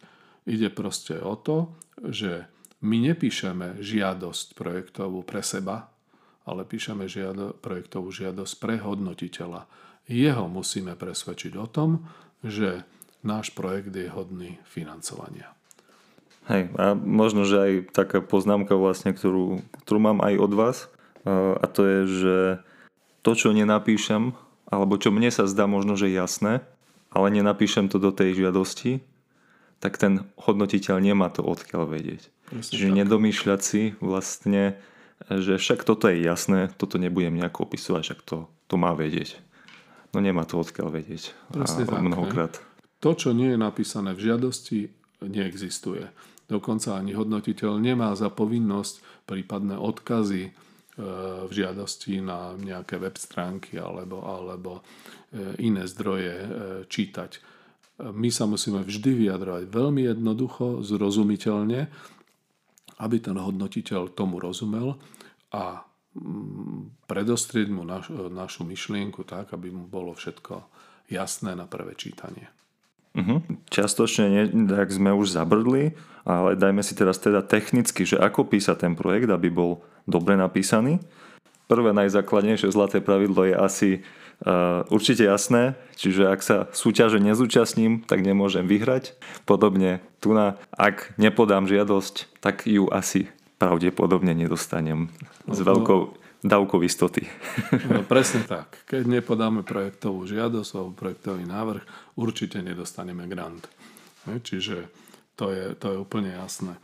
Ide 0.49 0.73
proste 0.73 1.21
o 1.21 1.37
to, 1.37 1.77
že 2.01 2.49
my 2.83 3.13
nepíšeme 3.13 3.79
žiadosť 3.79 4.57
projektovú 4.57 5.23
pre 5.23 5.39
seba, 5.45 5.87
ale 6.43 6.67
píšeme 6.67 7.07
žiado, 7.07 7.55
projektovú 7.55 8.11
žiadosť 8.11 8.53
pre 8.59 8.75
hodnotiteľa. 8.81 9.63
Jeho 10.09 10.51
musíme 10.51 10.97
presvedčiť 10.99 11.53
o 11.55 11.67
tom, 11.71 12.03
že 12.43 12.83
náš 13.23 13.55
projekt 13.55 13.95
je 13.95 14.11
hodný 14.11 14.59
financovania. 14.67 15.55
Hej, 16.51 16.75
a 16.75 16.91
možno, 16.95 17.47
že 17.47 17.55
aj 17.55 17.71
taká 17.95 18.19
poznámka 18.19 18.75
vlastne, 18.75 19.15
ktorú, 19.15 19.63
ktorú 19.87 19.99
mám 19.99 20.19
aj 20.19 20.35
od 20.43 20.51
vás, 20.51 20.77
a 21.23 21.65
to 21.71 21.81
je, 21.87 21.99
že 22.07 22.37
to, 23.23 23.31
čo 23.31 23.55
nenapíšem, 23.55 24.35
alebo 24.67 24.99
čo 24.99 25.15
mne 25.15 25.31
sa 25.31 25.47
zdá 25.47 25.71
možno, 25.71 25.95
že 25.95 26.11
jasné, 26.11 26.59
ale 27.15 27.31
nenapíšem 27.31 27.87
to 27.87 27.95
do 27.95 28.11
tej 28.11 28.43
žiadosti, 28.43 28.99
tak 29.79 29.95
ten 29.95 30.27
hodnotiteľ 30.35 30.99
nemá 30.99 31.31
to 31.31 31.43
odkiaľ 31.43 31.87
vedieť. 31.87 32.27
Presne 32.51 32.71
Čiže 32.75 32.87
tak. 32.91 32.97
nedomýšľať 33.03 33.59
si 33.63 33.81
vlastne, 34.03 34.75
že 35.31 35.55
však 35.55 35.87
toto 35.87 36.11
je 36.11 36.19
jasné, 36.19 36.71
toto 36.75 36.99
nebudem 36.99 37.39
nejako 37.39 37.71
opisovať, 37.71 38.01
však 38.03 38.19
to, 38.27 38.37
to 38.67 38.75
má 38.75 38.91
vedieť. 38.91 39.39
No 40.11 40.19
nemá 40.19 40.43
to 40.43 40.59
odkiaľ 40.59 40.91
vedieť. 40.91 41.31
Presne 41.55 41.87
a 41.87 41.89
tak, 41.89 42.03
mnohokrát. 42.03 42.53
To, 42.99 43.15
čo 43.15 43.31
nie 43.31 43.55
je 43.55 43.59
napísané 43.59 44.11
v 44.15 44.31
žiadosti, 44.31 44.91
neexistuje. 45.23 46.11
Dokonca 46.53 47.01
ani 47.01 47.17
hodnotiteľ 47.17 47.81
nemá 47.81 48.13
za 48.13 48.29
povinnosť 48.29 49.25
prípadné 49.25 49.73
odkazy 49.73 50.43
e, 50.45 50.51
v 51.49 51.51
žiadosti 51.51 52.21
na 52.21 52.53
nejaké 52.53 53.01
web 53.01 53.17
stránky 53.17 53.81
alebo, 53.81 54.21
alebo 54.21 54.71
e, 55.33 55.65
iné 55.65 55.89
zdroje 55.89 56.35
e, 56.37 56.47
čítať. 56.85 57.41
My 58.13 58.29
sa 58.29 58.45
musíme 58.45 58.85
vždy 58.85 59.25
vyjadrovať 59.25 59.63
veľmi 59.69 60.01
jednoducho, 60.05 60.85
zrozumiteľne 60.85 61.89
aby 63.03 63.17
ten 63.19 63.35
hodnotiteľ 63.35 64.13
tomu 64.13 64.37
rozumel 64.37 64.95
a 65.51 65.81
mm, 66.15 67.07
predostrieť 67.09 67.67
mu 67.73 67.83
naš, 67.83 68.07
našu 68.13 68.67
myšlienku 68.67 69.25
tak, 69.25 69.51
aby 69.51 69.73
mu 69.73 69.89
bolo 69.89 70.13
všetko 70.13 70.63
jasné 71.09 71.57
na 71.57 71.65
prvé 71.65 71.97
čítanie. 71.97 72.47
Uh-huh. 73.13 73.39
Častočne 73.69 74.25
nie, 74.29 74.43
tak 74.65 74.89
sme 74.89 75.13
už 75.13 75.33
zabrdli, 75.37 75.93
ale 76.25 76.57
dajme 76.57 76.81
si 76.81 76.97
teraz 76.97 77.21
teda 77.21 77.45
technicky, 77.45 78.09
že 78.09 78.17
ako 78.17 78.49
písať 78.49 78.89
ten 78.89 78.93
projekt, 78.97 79.29
aby 79.29 79.53
bol 79.53 79.85
dobre 80.09 80.33
napísaný. 80.33 80.97
Prvé 81.69 81.93
najzákladnejšie 81.93 82.73
zlaté 82.73 82.99
pravidlo 82.99 83.45
je 83.45 83.55
asi 83.55 83.89
Uh, 84.43 84.83
určite 84.91 85.23
jasné, 85.23 85.79
čiže 85.95 86.27
ak 86.27 86.41
sa 86.43 86.67
súťaže 86.75 87.15
nezúčastním, 87.21 88.03
tak 88.03 88.27
nemôžem 88.27 88.67
vyhrať. 88.67 89.15
Podobne 89.47 90.03
tu 90.19 90.35
na, 90.35 90.59
ak 90.75 91.15
nepodám 91.15 91.63
žiadosť, 91.63 92.43
tak 92.43 92.67
ju 92.67 92.91
asi 92.91 93.31
pravdepodobne 93.55 94.35
nedostanem 94.35 95.07
s 95.47 95.63
no, 95.63 95.63
veľkou 95.63 96.01
dávkou 96.43 96.83
istoty. 96.83 97.23
No, 97.87 98.03
presne 98.03 98.43
tak. 98.43 98.83
Keď 98.85 99.07
nepodáme 99.07 99.63
projektovú 99.63 100.27
žiadosť 100.27 100.71
alebo 100.75 100.91
projektový 100.91 101.43
návrh, 101.47 101.83
určite 102.19 102.59
nedostaneme 102.59 103.25
grant. 103.31 103.65
Čiže 104.27 104.91
to 105.39 105.49
je, 105.49 105.73
to 105.79 105.85
je 105.95 105.97
úplne 105.97 106.35
jasné. 106.35 106.75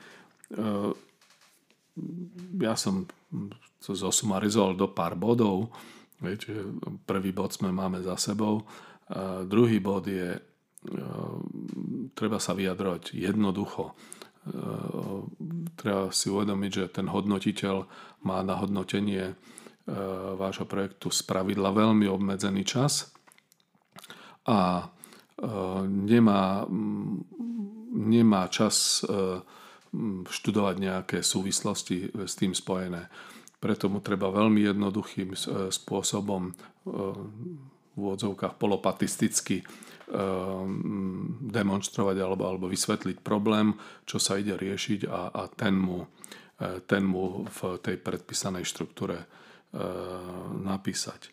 Uh, 0.55 0.95
ja 2.57 2.73
som 2.79 3.05
to 3.79 3.91
zosumarizoval 3.95 4.75
do 4.75 4.87
pár 4.91 5.15
bodov. 5.15 5.71
Čiže 6.19 6.83
prvý 7.07 7.31
bod 7.31 7.55
sme 7.55 7.71
máme 7.71 8.03
za 8.03 8.19
sebou. 8.19 8.67
Druhý 9.47 9.79
bod 9.79 10.03
je, 10.05 10.35
e, 10.35 10.41
treba 12.11 12.37
sa 12.43 12.51
vyjadrovať 12.51 13.15
jednoducho. 13.15 13.95
E, 14.45 14.51
treba 15.75 16.13
si 16.13 16.27
uvedomiť, 16.31 16.71
že 16.71 16.85
ten 16.93 17.07
hodnotiteľ 17.11 17.75
má 18.23 18.39
na 18.43 18.59
hodnotenie 18.59 19.31
e, 19.31 19.35
vášho 20.35 20.67
projektu 20.69 21.11
z 21.11 21.25
pravidla 21.25 21.73
veľmi 21.73 22.05
obmedzený 22.07 22.63
čas 22.63 23.11
a 24.49 24.89
nemá, 25.87 26.67
nemá 27.95 28.43
čas 28.51 28.99
študovať 30.29 30.75
nejaké 30.77 31.17
súvislosti 31.25 32.11
s 32.13 32.33
tým 32.37 32.53
spojené. 32.53 33.09
Preto 33.59 33.91
mu 33.91 33.99
treba 33.99 34.31
veľmi 34.31 34.63
jednoduchým 34.63 35.35
e, 35.35 35.37
spôsobom 35.67 36.47
e, 36.47 36.53
v 37.91 37.97
úvodzovkách 37.99 38.55
polopatisticky 38.55 39.59
e, 39.59 39.65
demonstrovať 41.53 42.17
alebo, 42.17 42.43
alebo 42.49 42.65
vysvetliť 42.65 43.21
problém, 43.21 43.77
čo 44.09 44.17
sa 44.17 44.41
ide 44.41 44.57
riešiť 44.57 45.05
a, 45.05 45.29
a 45.29 45.43
ten, 45.53 45.77
mu, 45.77 46.01
ten 46.89 47.05
mu 47.05 47.45
v 47.45 47.77
tej 47.77 48.01
predpísanej 48.01 48.65
štruktúre 48.65 49.29
napísať. 50.65 51.29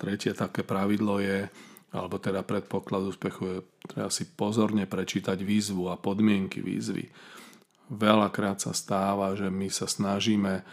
Tretie 0.00 0.32
také 0.32 0.64
pravidlo 0.64 1.20
je, 1.20 1.52
alebo 1.92 2.16
teda 2.16 2.40
predpoklad 2.48 3.12
úspechu 3.12 3.42
je, 3.44 3.56
treba 3.84 4.08
si 4.08 4.24
pozorne 4.24 4.88
prečítať 4.88 5.36
výzvu 5.44 5.92
a 5.92 6.00
podmienky 6.00 6.64
výzvy. 6.64 7.12
Veľakrát 7.92 8.56
sa 8.56 8.72
stáva, 8.72 9.36
že 9.36 9.52
my 9.52 9.68
sa 9.68 9.84
snažíme 9.84 10.64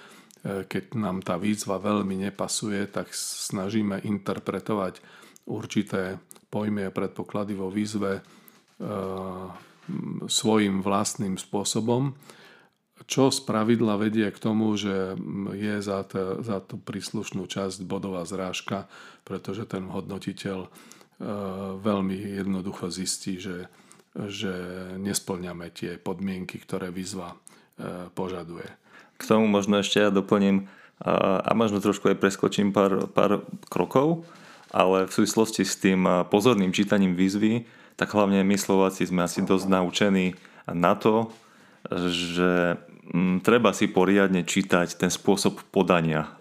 E, 0.46 0.70
keď 0.70 0.94
nám 0.94 1.26
tá 1.26 1.42
výzva 1.42 1.82
veľmi 1.82 2.30
nepasuje, 2.30 2.86
tak 2.94 3.10
snažíme 3.18 4.06
interpretovať 4.06 5.02
určité 5.50 6.22
pojmy 6.56 6.88
a 6.88 6.96
predpoklady 6.96 7.52
vo 7.52 7.68
výzve 7.68 8.20
e, 8.20 8.22
svojim 10.32 10.80
vlastným 10.80 11.36
spôsobom, 11.36 12.16
čo 13.12 13.28
z 13.28 13.44
pravidla 13.44 14.00
vedie 14.00 14.32
k 14.32 14.40
tomu, 14.40 14.72
že 14.80 15.20
je 15.52 15.76
za, 15.84 16.08
to, 16.08 16.40
za 16.40 16.64
tú 16.64 16.80
príslušnú 16.80 17.44
časť 17.44 17.84
bodová 17.84 18.24
zrážka, 18.24 18.88
pretože 19.28 19.68
ten 19.68 19.92
hodnotiteľ 19.92 20.64
e, 20.64 20.70
veľmi 21.84 22.40
jednoducho 22.40 22.88
zistí, 22.88 23.36
že, 23.36 23.68
že 24.16 24.56
nesplňame 24.96 25.76
tie 25.76 26.00
podmienky, 26.00 26.64
ktoré 26.64 26.88
výzva 26.88 27.36
požaduje. 28.16 28.64
K 29.20 29.24
tomu 29.28 29.52
možno 29.52 29.84
ešte 29.84 30.00
ja 30.00 30.08
doplním 30.08 30.72
a 31.04 31.52
možno 31.52 31.84
trošku 31.84 32.08
aj 32.08 32.24
preskočím 32.24 32.72
pár, 32.72 33.12
pár 33.12 33.44
krokov, 33.68 34.24
ale 34.76 35.08
v 35.08 35.16
súvislosti 35.16 35.64
s 35.64 35.80
tým 35.80 36.04
pozorným 36.28 36.76
čítaním 36.76 37.16
výzvy, 37.16 37.64
tak 37.96 38.12
hlavne 38.12 38.44
my 38.44 38.60
Slováci 38.60 39.08
sme 39.08 39.24
asi 39.24 39.40
dosť 39.40 39.72
naučení 39.72 40.36
na 40.68 41.00
to, 41.00 41.32
že 42.12 42.76
treba 43.40 43.72
si 43.72 43.88
poriadne 43.88 44.44
čítať 44.44 45.00
ten 45.00 45.08
spôsob 45.08 45.64
podania 45.72 46.36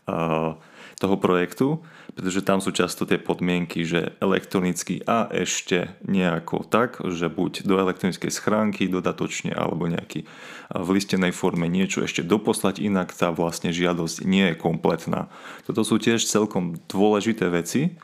toho 0.99 1.16
projektu, 1.20 1.85
pretože 2.14 2.47
tam 2.47 2.62
sú 2.62 2.70
často 2.70 3.07
tie 3.07 3.18
podmienky, 3.18 3.83
že 3.83 4.14
elektronicky 4.23 5.03
a 5.05 5.27
ešte 5.31 5.94
nejako 6.07 6.66
tak, 6.66 7.03
že 7.03 7.27
buď 7.27 7.66
do 7.66 7.79
elektronickej 7.79 8.31
schránky 8.31 8.87
dodatočne 8.87 9.55
alebo 9.55 9.90
nejaký 9.90 10.27
v 10.75 10.88
listenej 10.90 11.35
forme 11.35 11.66
niečo 11.66 12.03
ešte 12.07 12.23
doposlať, 12.23 12.83
inak 12.83 13.14
tá 13.14 13.35
vlastne 13.35 13.75
žiadosť 13.75 14.27
nie 14.27 14.51
je 14.51 14.59
kompletná. 14.59 15.31
Toto 15.66 15.83
sú 15.83 15.99
tiež 15.99 16.25
celkom 16.25 16.79
dôležité 16.87 17.51
veci, 17.51 17.94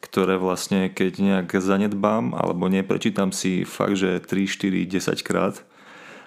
ktoré 0.00 0.40
vlastne 0.40 0.88
keď 0.88 1.12
nejak 1.20 1.48
zanedbám 1.60 2.32
alebo 2.32 2.66
neprečítam 2.72 3.30
si 3.30 3.68
fakt, 3.68 4.00
že 4.00 4.20
3, 4.20 4.48
4, 4.48 4.88
10 4.88 5.20
krát 5.22 5.60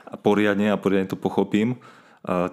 a 0.08 0.16
poriadne 0.16 0.74
a 0.74 0.78
poriadne 0.78 1.10
to 1.10 1.18
pochopím, 1.18 1.82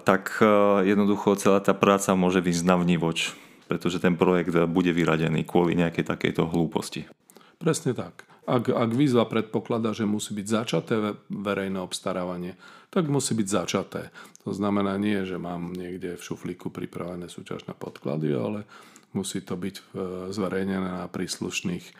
tak 0.03 0.41
jednoducho 0.83 1.39
celá 1.39 1.63
tá 1.63 1.71
práca 1.71 2.11
môže 2.17 2.43
byť 2.43 2.55
na 2.67 2.75
vnívoč 2.75 3.37
pretože 3.71 4.03
ten 4.03 4.19
projekt 4.19 4.51
bude 4.67 4.91
vyradený 4.91 5.47
kvôli 5.47 5.79
nejakej 5.79 6.03
takejto 6.03 6.43
hlúposti. 6.43 7.07
Presne 7.55 7.95
tak. 7.95 8.27
Ak, 8.43 8.67
ak 8.67 8.91
výzva 8.91 9.23
predpokladá, 9.23 9.95
že 9.95 10.03
musí 10.03 10.35
byť 10.35 10.43
začaté 10.43 11.15
verejné 11.31 11.79
obstarávanie, 11.79 12.59
tak 12.91 13.07
musí 13.07 13.31
byť 13.31 13.47
začaté. 13.47 14.11
To 14.43 14.51
znamená 14.51 14.99
nie, 14.99 15.23
že 15.23 15.39
mám 15.39 15.71
niekde 15.71 16.19
v 16.19 16.25
šuflíku 16.25 16.67
pripravené 16.67 17.31
súťažné 17.31 17.71
podklady, 17.79 18.35
ale 18.35 18.67
musí 19.13 19.43
to 19.43 19.55
byť 19.59 19.75
e, 19.77 19.83
zverejnené 20.31 20.89
na 21.03 21.07
príslušných 21.07 21.85
e, 21.87 21.93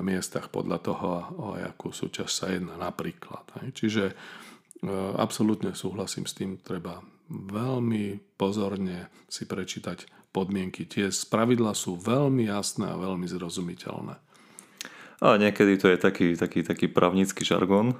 miestach 0.00 0.48
podľa 0.48 0.78
toho, 0.80 1.08
o 1.36 1.46
akú 1.56 1.92
súťaž 1.92 2.28
sa 2.32 2.46
jedná 2.52 2.76
napríklad. 2.80 3.44
Čiže 3.72 4.12
e, 4.12 4.14
absolútne 5.16 5.76
súhlasím 5.76 6.24
s 6.24 6.36
tým, 6.36 6.60
treba 6.60 7.04
veľmi 7.30 8.36
pozorne 8.38 9.10
si 9.26 9.44
prečítať 9.44 10.30
podmienky. 10.30 10.84
Tie 10.86 11.08
spravidla 11.08 11.72
sú 11.72 11.96
veľmi 11.96 12.46
jasné 12.46 12.92
a 12.92 13.00
veľmi 13.00 13.24
zrozumiteľné. 13.24 14.14
A 15.16 15.40
niekedy 15.40 15.80
to 15.80 15.88
je 15.88 15.96
taký, 15.96 16.36
taký, 16.36 16.60
taký 16.60 16.92
právnický 16.92 17.40
žargon, 17.40 17.96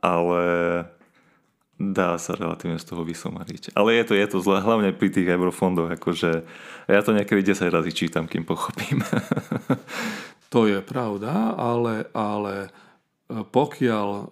ale 0.00 0.42
dá 1.80 2.20
sa 2.20 2.36
relatívne 2.36 2.76
z 2.76 2.84
toho 2.84 3.08
vysomariť. 3.08 3.72
Ale 3.72 3.96
je 3.96 4.04
to, 4.04 4.12
je 4.12 4.26
to 4.28 4.38
zle, 4.44 4.60
hlavne 4.60 4.92
pri 4.92 5.08
tých 5.08 5.32
eurofondoch, 5.32 5.88
akože 5.96 6.44
ja 6.84 7.00
to 7.00 7.16
niekedy 7.16 7.40
10 7.40 7.72
razy 7.72 7.96
čítam, 7.96 8.28
kým 8.28 8.44
pochopím. 8.44 9.00
to 10.52 10.68
je 10.68 10.84
pravda, 10.84 11.56
ale, 11.56 12.04
ale 12.12 12.68
e, 12.68 13.40
pokiaľ 13.40 14.08
uh, 14.12 14.28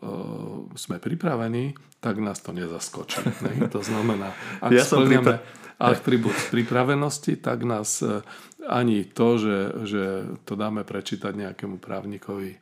sme 0.76 1.00
pripravení, 1.00 1.72
tak 2.04 2.20
nás 2.20 2.44
to 2.44 2.52
nezaskočí. 2.52 3.24
Ne? 3.48 3.64
To 3.72 3.80
znamená, 3.80 4.36
ak 4.60 4.70
ja 4.76 4.84
som 4.84 5.08
pripra- 5.08 5.40
atribút 5.78 6.34
pripravenosti, 6.50 7.38
tak 7.38 7.62
nás 7.62 8.02
e, 8.02 8.20
ani 8.66 9.06
to, 9.06 9.38
že, 9.38 9.58
že 9.86 10.04
to 10.42 10.58
dáme 10.58 10.82
prečítať 10.82 11.30
nejakému 11.32 11.78
právnikovi, 11.78 12.50
e, 12.54 12.58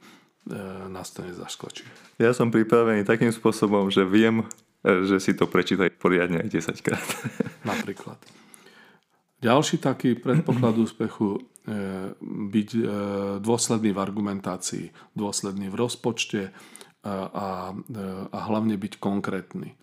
nás 0.92 1.10
to 1.10 1.24
nezaskočí. 1.24 1.88
Ja 2.20 2.36
som 2.36 2.52
pripravený 2.52 3.08
takým 3.08 3.32
spôsobom, 3.32 3.88
že 3.88 4.04
viem, 4.04 4.44
e, 4.44 4.44
že 4.86 5.18
si 5.18 5.34
to 5.34 5.50
prečítať 5.50 5.98
poriadne 5.98 6.46
aj 6.46 6.48
10 6.70 6.86
krát. 6.86 7.08
Napríklad. 7.70 8.22
Ďalší 9.42 9.82
taký 9.82 10.16
predpoklad 10.16 10.80
úspechu 10.80 11.42
byť 12.24 12.70
dôsledný 13.42 13.90
v 13.92 13.98
argumentácii, 14.00 14.86
dôsledný 15.12 15.68
v 15.68 15.76
rozpočte 15.76 16.42
a, 17.04 17.74
a 18.32 18.38
hlavne 18.48 18.78
byť 18.78 18.96
konkrétny. 18.96 19.76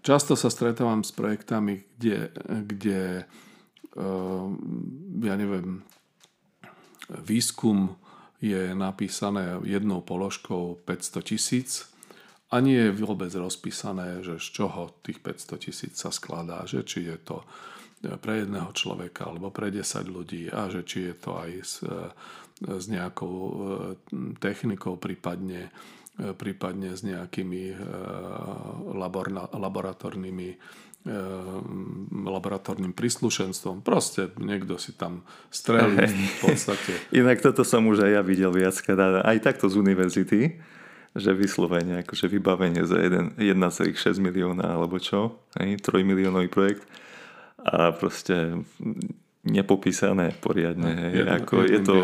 Často 0.00 0.32
sa 0.38 0.48
stretávam 0.48 1.04
s 1.04 1.12
projektami, 1.12 1.84
kde, 1.98 2.32
kde 2.64 3.28
ja 5.20 5.34
neviem, 5.36 5.84
výskum 7.10 7.98
je 8.40 8.72
napísané 8.72 9.60
jednou 9.68 10.00
položkou 10.00 10.80
500 10.88 11.28
tisíc 11.28 11.89
a 12.50 12.56
nie 12.58 12.90
je 12.90 12.90
vôbec 12.98 13.30
rozpísané, 13.30 14.26
že 14.26 14.42
z 14.42 14.48
čoho 14.50 14.90
tých 15.06 15.22
500 15.22 15.64
tisíc 15.64 15.94
sa 15.94 16.10
skladá, 16.10 16.66
že 16.66 16.82
či 16.82 17.06
je 17.06 17.16
to 17.22 17.46
pre 18.20 18.42
jedného 18.42 18.74
človeka 18.74 19.30
alebo 19.30 19.54
pre 19.54 19.70
10 19.70 19.86
ľudí 20.10 20.50
a 20.50 20.66
že 20.66 20.82
či 20.82 21.12
je 21.12 21.14
to 21.14 21.30
aj 21.36 21.50
s, 21.62 21.74
s 22.64 22.84
nejakou 22.88 23.36
e, 23.36 23.54
technikou, 24.40 24.96
prípadne 24.96 25.68
E, 26.20 26.36
prípadne 26.36 26.92
s 26.92 27.00
nejakými 27.00 27.64
e, 27.72 27.76
laboratórnymi 29.56 30.48
e, 30.52 30.56
laboratórnym 32.12 32.92
príslušenstvom. 32.92 33.80
Proste 33.80 34.28
niekto 34.36 34.76
si 34.76 34.92
tam 34.92 35.24
strelí 35.48 35.96
v 36.04 36.38
podstate. 36.44 36.92
Inak 37.20 37.40
toto 37.40 37.64
som 37.64 37.88
už 37.88 38.04
aj 38.04 38.10
ja 38.20 38.22
videl 38.26 38.52
viackrát, 38.52 39.24
aj 39.24 39.38
takto 39.40 39.72
z 39.72 39.80
univerzity, 39.80 40.60
že 41.14 41.34
vyslovene, 41.34 42.06
akože 42.06 42.30
vybavenie 42.30 42.86
za 42.86 43.02
1,6 43.02 43.36
milióna 44.22 44.78
alebo 44.78 45.02
čo, 45.02 45.42
hej, 45.58 45.82
3 45.82 46.06
miliónový 46.06 46.46
projekt 46.46 46.86
a 47.60 47.90
proste 47.92 48.62
nepopísané 49.42 50.32
poriadne. 50.38 50.90
Hej, 50.94 51.12
jedno, 51.12 51.32
ako 51.34 51.54
je, 51.66 51.78
to, 51.82 51.96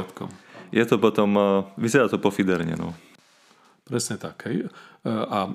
je 0.74 0.84
to 0.84 0.96
potom, 0.98 1.30
vyzerá 1.78 2.10
to 2.10 2.18
pofiderne, 2.18 2.74
no. 2.74 2.92
Presne 3.86 4.18
tak. 4.18 4.50
Hej. 4.50 4.66
E, 4.66 4.68
a 5.06 5.46
e, 5.46 5.50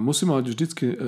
musíme 0.00 0.32
mať 0.32 0.56
vždycky 0.56 0.86
e, 0.88 0.98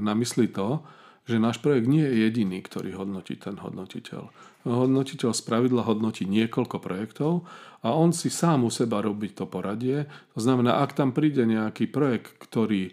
na 0.00 0.16
mysli 0.16 0.48
to, 0.48 0.80
že 1.28 1.36
náš 1.36 1.60
projekt 1.60 1.84
nie 1.84 2.00
je 2.00 2.24
jediný, 2.24 2.64
ktorý 2.64 2.96
hodnotí 2.96 3.36
ten 3.36 3.60
hodnotiteľ. 3.60 4.32
Hodnotiteľ 4.66 5.30
z 5.36 5.42
pravidla 5.46 5.86
hodnotí 5.86 6.26
niekoľko 6.26 6.82
projektov 6.82 7.46
a 7.86 7.94
on 7.94 8.10
si 8.10 8.26
sám 8.26 8.66
u 8.66 8.70
seba 8.74 8.98
robí 8.98 9.30
to 9.30 9.46
poradie. 9.46 10.08
To 10.34 10.40
znamená, 10.42 10.82
ak 10.82 10.98
tam 10.98 11.14
príde 11.14 11.46
nejaký 11.46 11.86
projekt, 11.86 12.38
ktorý 12.42 12.90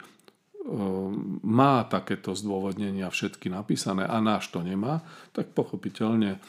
má 1.46 1.86
takéto 1.86 2.34
zdôvodnenia 2.34 3.10
všetky 3.14 3.54
napísané 3.54 4.02
a 4.06 4.18
náš 4.18 4.50
to 4.50 4.66
nemá, 4.66 5.06
tak 5.30 5.54
pochopiteľne 5.54 6.42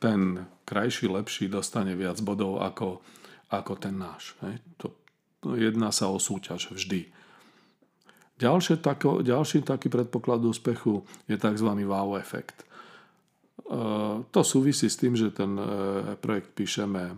ten 0.00 0.20
krajší, 0.64 1.12
lepší 1.12 1.52
dostane 1.52 1.92
viac 1.96 2.20
bodov 2.24 2.64
ako, 2.64 3.04
ako 3.52 3.72
ten 3.76 3.96
náš. 3.96 4.36
To 4.80 4.92
jedná 5.52 5.92
sa 5.92 6.08
o 6.08 6.16
súťaž 6.16 6.72
vždy. 6.72 7.08
Ďalšie 8.40 8.80
tako, 8.80 9.20
ďalší 9.20 9.64
taký 9.64 9.92
predpoklad 9.92 10.40
úspechu 10.44 11.04
je 11.28 11.36
tzv. 11.36 11.68
wow 11.84 12.16
efekt. 12.16 12.64
E, 13.64 13.78
to 14.28 14.40
súvisí 14.44 14.92
s 14.92 15.00
tým, 15.00 15.16
že 15.16 15.32
ten 15.32 15.56
e, 15.56 15.64
projekt 16.20 16.52
píšeme 16.52 17.02
e, 17.08 17.14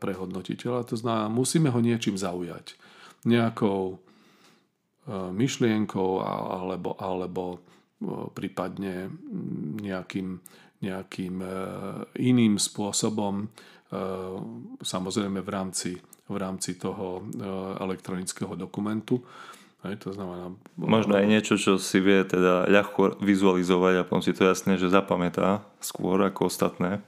pre 0.00 0.16
hodnotiteľa, 0.16 0.88
to 0.88 0.96
znamená, 0.96 1.28
musíme 1.28 1.68
ho 1.68 1.80
niečím 1.80 2.16
zaujať. 2.16 2.76
Nejakou 3.22 4.02
myšlienkou 5.10 6.22
alebo, 6.22 6.94
alebo 6.94 7.58
prípadne 8.34 9.10
nejakým, 9.82 10.38
nejakým 10.78 11.34
iným 12.22 12.54
spôsobom, 12.58 13.50
samozrejme 14.78 15.38
v 15.42 15.50
rámci 15.50 15.90
v 16.32 16.36
rámci 16.38 16.78
toho 16.80 17.26
elektronického 17.82 18.56
dokumentu. 18.56 19.20
Hej, 19.82 19.98
to 20.02 20.14
znamená... 20.14 20.54
Možno 20.78 21.18
aj 21.18 21.26
niečo, 21.26 21.58
čo 21.58 21.74
si 21.78 21.98
vie 21.98 22.22
teda 22.22 22.70
ľahko 22.70 23.18
vizualizovať 23.18 23.94
a 23.98 24.06
potom 24.06 24.22
si 24.22 24.30
to 24.30 24.46
jasne, 24.46 24.78
že 24.78 24.86
zapamätá 24.90 25.66
skôr 25.82 26.22
ako 26.22 26.46
ostatné. 26.46 27.02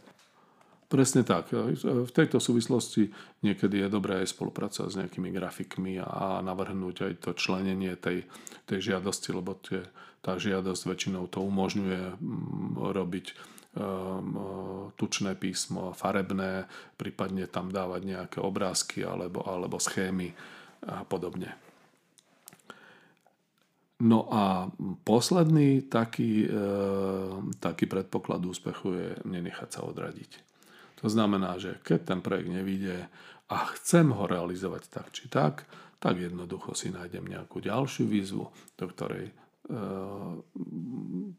Presne 0.90 1.22
tak. 1.22 1.54
V 1.80 2.10
tejto 2.10 2.42
súvislosti 2.42 3.10
niekedy 3.46 3.82
je 3.82 3.88
dobré 3.88 4.22
aj 4.22 4.34
spolupracovať 4.34 4.88
s 4.90 4.98
nejakými 5.00 5.30
grafikmi 5.30 6.02
a 6.02 6.42
navrhnúť 6.42 6.96
aj 7.06 7.12
to 7.22 7.30
členenie 7.34 7.94
tej, 7.98 8.26
tej 8.66 8.94
žiadosti, 8.94 9.30
lebo 9.34 9.58
tie, 9.58 9.86
tá 10.22 10.38
žiadosť 10.38 10.82
väčšinou 10.86 11.30
to 11.30 11.42
umožňuje 11.42 12.18
robiť 12.78 13.54
Um, 13.74 14.94
tučné 14.94 15.34
písmo, 15.34 15.90
farebné, 15.98 16.70
prípadne 16.94 17.50
tam 17.50 17.74
dávať 17.74 18.06
nejaké 18.06 18.38
obrázky 18.38 19.02
alebo, 19.02 19.42
alebo 19.42 19.82
schémy 19.82 20.30
a 20.86 21.02
podobne. 21.02 21.50
No 24.04 24.28
a 24.28 24.68
posledný 25.08 25.88
taký, 25.88 26.44
e, 26.44 26.48
taký 27.56 27.88
predpoklad 27.88 28.44
úspechu 28.44 28.88
je 28.92 29.08
nenechať 29.24 29.68
sa 29.72 29.80
odradiť. 29.88 30.44
To 31.00 31.08
znamená, 31.08 31.56
že 31.56 31.80
keď 31.80 32.12
ten 32.12 32.20
projekt 32.20 32.52
nevíde 32.52 33.08
a 33.48 33.56
chcem 33.76 34.12
ho 34.12 34.28
realizovať 34.28 34.92
tak 34.92 35.06
či 35.12 35.32
tak, 35.32 35.64
tak 35.96 36.20
jednoducho 36.20 36.76
si 36.76 36.92
nájdem 36.92 37.24
nejakú 37.24 37.64
ďalšiu 37.64 38.04
výzvu, 38.04 38.44
do 38.76 38.84
ktorej 38.92 39.32
e, 39.32 39.34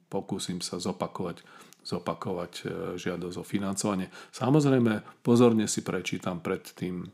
pokúsim 0.10 0.58
sa 0.66 0.82
zopakovať 0.82 1.46
zopakovať 1.86 2.54
e, 2.58 2.64
žiadosť 2.98 3.38
o 3.38 3.46
financovanie. 3.46 4.10
Samozrejme, 4.34 5.22
pozorne 5.22 5.70
si 5.70 5.86
prečítam 5.86 6.42
pred 6.42 6.66
tým 6.74 7.06
e, 7.06 7.08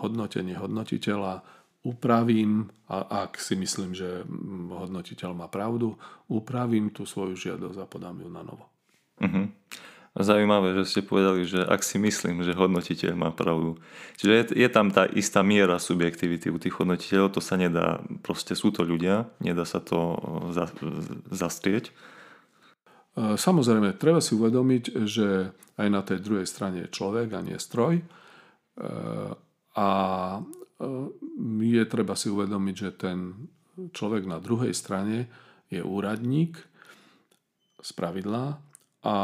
hodnotenie 0.00 0.56
hodnotiteľa, 0.56 1.44
upravím, 1.82 2.70
a 2.86 3.26
ak 3.26 3.42
si 3.42 3.58
myslím, 3.58 3.94
že 3.94 4.22
hodnotiteľ 4.70 5.34
má 5.34 5.50
pravdu, 5.50 5.98
upravím 6.30 6.94
tú 6.94 7.02
svoju 7.02 7.34
žiadosť 7.34 7.78
a 7.82 7.86
podám 7.90 8.22
ju 8.22 8.30
na 8.30 8.42
novo. 8.46 8.70
Uh-huh. 9.18 9.50
Zaujímavé, 10.12 10.76
že 10.76 10.84
ste 10.84 11.00
povedali, 11.00 11.48
že 11.48 11.64
ak 11.64 11.80
si 11.80 11.96
myslím, 11.96 12.44
že 12.44 12.52
hodnotiteľ 12.52 13.16
má 13.16 13.32
pravdu. 13.32 13.80
Čiže 14.20 14.32
je, 14.32 14.44
je 14.60 14.68
tam 14.68 14.92
tá 14.92 15.08
istá 15.08 15.40
miera 15.40 15.80
subjektivity 15.80 16.52
u 16.52 16.60
tých 16.60 16.76
hodnotiteľov, 16.76 17.34
to 17.34 17.40
sa 17.40 17.56
nedá, 17.56 18.04
proste 18.20 18.52
sú 18.52 18.70
to 18.70 18.84
ľudia, 18.84 19.32
nedá 19.40 19.64
sa 19.64 19.80
to 19.80 20.20
za, 20.52 20.68
zastrieť. 21.32 21.88
E, 21.88 21.92
samozrejme, 23.40 23.96
treba 23.96 24.20
si 24.20 24.36
uvedomiť, 24.36 24.84
že 25.08 25.56
aj 25.80 25.88
na 25.88 26.04
tej 26.04 26.20
druhej 26.20 26.44
strane 26.44 26.84
je 26.84 26.92
človek 26.92 27.32
a 27.32 27.40
nie 27.40 27.56
stroj. 27.56 27.98
E, 27.98 28.04
a 29.72 29.88
je 31.62 31.84
treba 31.86 32.14
si 32.18 32.28
uvedomiť, 32.28 32.74
že 32.74 32.90
ten 32.94 33.18
človek 33.94 34.26
na 34.28 34.42
druhej 34.42 34.74
strane 34.76 35.30
je 35.72 35.80
úradník 35.80 36.60
z 37.82 37.90
pravidla 37.96 38.60
a 39.02 39.16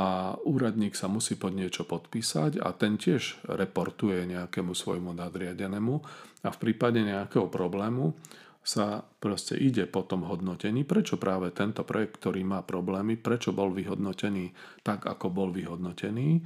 úradník 0.42 0.98
sa 0.98 1.06
musí 1.06 1.38
pod 1.38 1.54
niečo 1.54 1.86
podpísať 1.86 2.58
a 2.58 2.74
ten 2.74 2.98
tiež 2.98 3.46
reportuje 3.46 4.26
nejakému 4.26 4.74
svojmu 4.74 5.14
nadriadenému 5.14 5.94
a 6.42 6.48
v 6.50 6.58
prípade 6.58 6.98
nejakého 6.98 7.46
problému 7.46 8.18
sa 8.58 9.00
proste 9.00 9.56
ide 9.56 9.86
po 9.88 10.04
tom 10.04 10.26
hodnotení, 10.28 10.82
prečo 10.84 11.16
práve 11.16 11.54
tento 11.54 11.86
projekt, 11.86 12.20
ktorý 12.20 12.42
má 12.44 12.60
problémy, 12.66 13.16
prečo 13.16 13.54
bol 13.54 13.70
vyhodnotený 13.72 14.50
tak, 14.82 15.06
ako 15.08 15.30
bol 15.30 15.48
vyhodnotený 15.54 16.42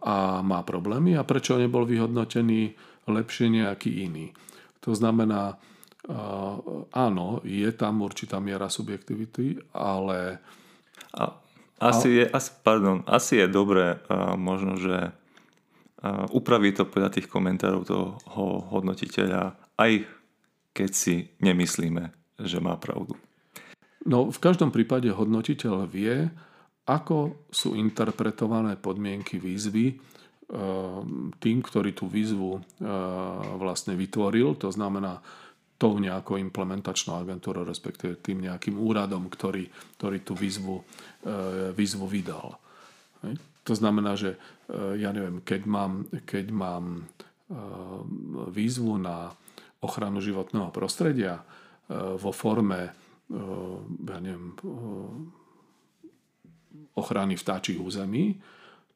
a 0.00 0.40
má 0.40 0.60
problémy 0.62 1.18
a 1.18 1.26
prečo 1.26 1.58
nebol 1.58 1.84
vyhodnotený 1.84 2.74
lepšie 3.06 3.50
nejaký 3.50 4.04
iný. 4.06 4.34
To 4.82 4.94
znamená, 4.94 5.58
áno, 6.94 7.26
je 7.42 7.70
tam 7.74 8.02
určitá 8.02 8.38
miera 8.38 8.70
subjektivity, 8.70 9.58
ale... 9.74 10.38
A 11.16 11.34
asi, 11.76 12.22
je, 12.22 12.24
asi, 12.30 12.50
pardon, 12.64 13.04
asi 13.04 13.36
je 13.36 13.46
dobré 13.52 14.00
uh, 14.08 14.32
možno, 14.32 14.80
že 14.80 15.12
uh, 15.12 16.24
upraviť 16.32 16.72
to 16.72 16.84
podľa 16.88 17.10
tých 17.12 17.28
komentárov 17.28 17.82
toho 17.84 18.16
hodnotiteľa, 18.72 19.76
aj 19.76 20.08
keď 20.72 20.90
si 20.92 21.28
nemyslíme, 21.44 22.08
že 22.40 22.58
má 22.64 22.80
pravdu. 22.80 23.12
No, 24.08 24.32
v 24.32 24.38
každom 24.40 24.72
prípade 24.72 25.12
hodnotiteľ 25.12 25.84
vie, 25.84 26.32
ako 26.88 27.44
sú 27.52 27.76
interpretované 27.76 28.78
podmienky 28.78 29.36
výzvy 29.36 29.98
tým, 31.42 31.58
ktorý 31.58 31.90
tú 31.90 32.06
výzvu 32.06 32.62
vlastne 33.58 33.98
vytvoril, 33.98 34.54
to 34.54 34.70
znamená 34.70 35.18
tou 35.76 35.98
nejakou 36.00 36.40
implementačnou 36.40 37.20
agentúrou, 37.20 37.66
respektíve 37.66 38.16
tým 38.22 38.46
nejakým 38.46 38.80
úradom, 38.80 39.28
ktorý, 39.28 39.68
ktorý 40.00 40.18
tú 40.24 40.32
výzvu, 40.32 40.80
e, 40.80 40.84
výzvu 41.76 42.08
vydal. 42.08 42.56
To 43.66 43.74
znamená, 43.76 44.16
že 44.16 44.40
e, 44.72 44.96
ja 44.96 45.12
neviem, 45.12 45.44
keď 45.44 45.62
mám, 45.68 46.08
keď 46.24 46.46
mám 46.54 47.04
výzvu 48.50 48.98
na 48.98 49.30
ochranu 49.78 50.18
životného 50.18 50.74
prostredia 50.74 51.46
vo 52.18 52.34
forme 52.34 52.90
ja 54.06 54.18
neviem, 54.22 54.54
ochrany 56.94 57.34
vtáčich 57.34 57.78
území, 57.78 58.38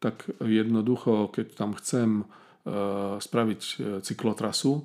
tak 0.01 0.27
jednoducho, 0.41 1.29
keď 1.29 1.47
tam 1.55 1.77
chcem 1.77 2.25
spraviť 3.21 3.61
cyklotrasu, 4.01 4.85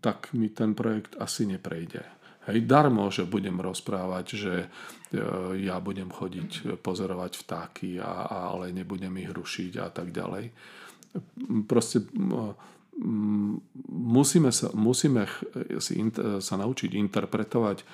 tak 0.00 0.32
mi 0.32 0.48
ten 0.48 0.72
projekt 0.72 1.16
asi 1.20 1.44
neprejde. 1.44 2.04
Hej, 2.44 2.68
darmo, 2.68 3.08
že 3.08 3.24
budem 3.24 3.56
rozprávať, 3.56 4.26
že 4.36 4.54
e, 4.60 4.66
ja 5.64 5.80
budem 5.80 6.12
chodiť 6.12 6.76
pozorovať 6.84 7.40
vtáky, 7.40 7.96
a, 7.96 8.28
ale 8.52 8.68
nebudem 8.68 9.16
ich 9.16 9.32
rušiť 9.32 9.80
a 9.80 9.88
tak 9.88 10.12
ďalej. 10.12 10.52
Proste 11.64 12.04
musíme 13.88 14.52
sa, 14.52 14.68
musíme 14.76 15.24
si 15.80 15.94
sa 16.44 16.54
naučiť 16.60 16.90
interpretovať 16.92 17.78
e, 17.80 17.84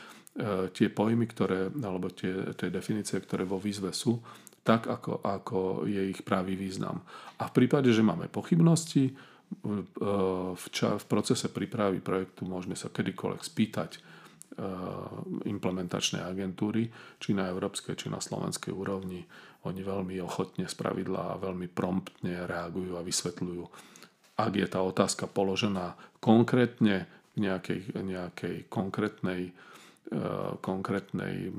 tie 0.75 0.89
pojmy, 0.91 1.31
ktoré, 1.31 1.71
alebo 1.71 2.11
tie, 2.11 2.51
tie 2.59 2.75
definície, 2.75 3.23
ktoré 3.23 3.47
vo 3.47 3.63
výzve 3.63 3.95
sú, 3.95 4.19
tak, 4.61 4.87
ako, 4.87 5.25
ako 5.25 5.59
je 5.89 6.13
ich 6.13 6.21
pravý 6.21 6.57
význam. 6.57 7.01
A 7.41 7.49
v 7.49 7.55
prípade, 7.65 7.91
že 7.93 8.05
máme 8.05 8.29
pochybnosti, 8.29 9.17
v, 9.63 10.65
ča, 10.71 10.95
v 10.95 11.05
procese 11.11 11.51
prípravy 11.51 11.99
projektu 11.99 12.47
môžeme 12.47 12.79
sa 12.79 12.87
kedykoľvek 12.87 13.43
spýtať 13.43 13.91
e, 13.97 14.01
implementačnej 15.51 16.23
agentúry, 16.23 16.87
či 17.19 17.35
na 17.35 17.51
európskej, 17.51 17.99
či 17.99 18.07
na 18.07 18.23
slovenskej 18.23 18.71
úrovni. 18.71 19.27
Oni 19.67 19.83
veľmi 19.83 20.23
ochotne 20.23 20.71
spravidla 20.71 21.35
a 21.35 21.41
veľmi 21.43 21.67
promptne 21.67 22.47
reagujú 22.47 22.95
a 22.95 23.03
vysvetľujú. 23.03 23.65
Ak 24.39 24.53
je 24.55 24.67
tá 24.71 24.81
otázka 24.81 25.27
položená 25.27 25.99
konkrétne 26.23 27.11
k 27.35 27.37
nejakej, 27.37 27.81
nejakej 27.99 28.57
konkrétnej, 28.71 29.51
e, 29.51 29.53
konkrétnej, 30.61 31.55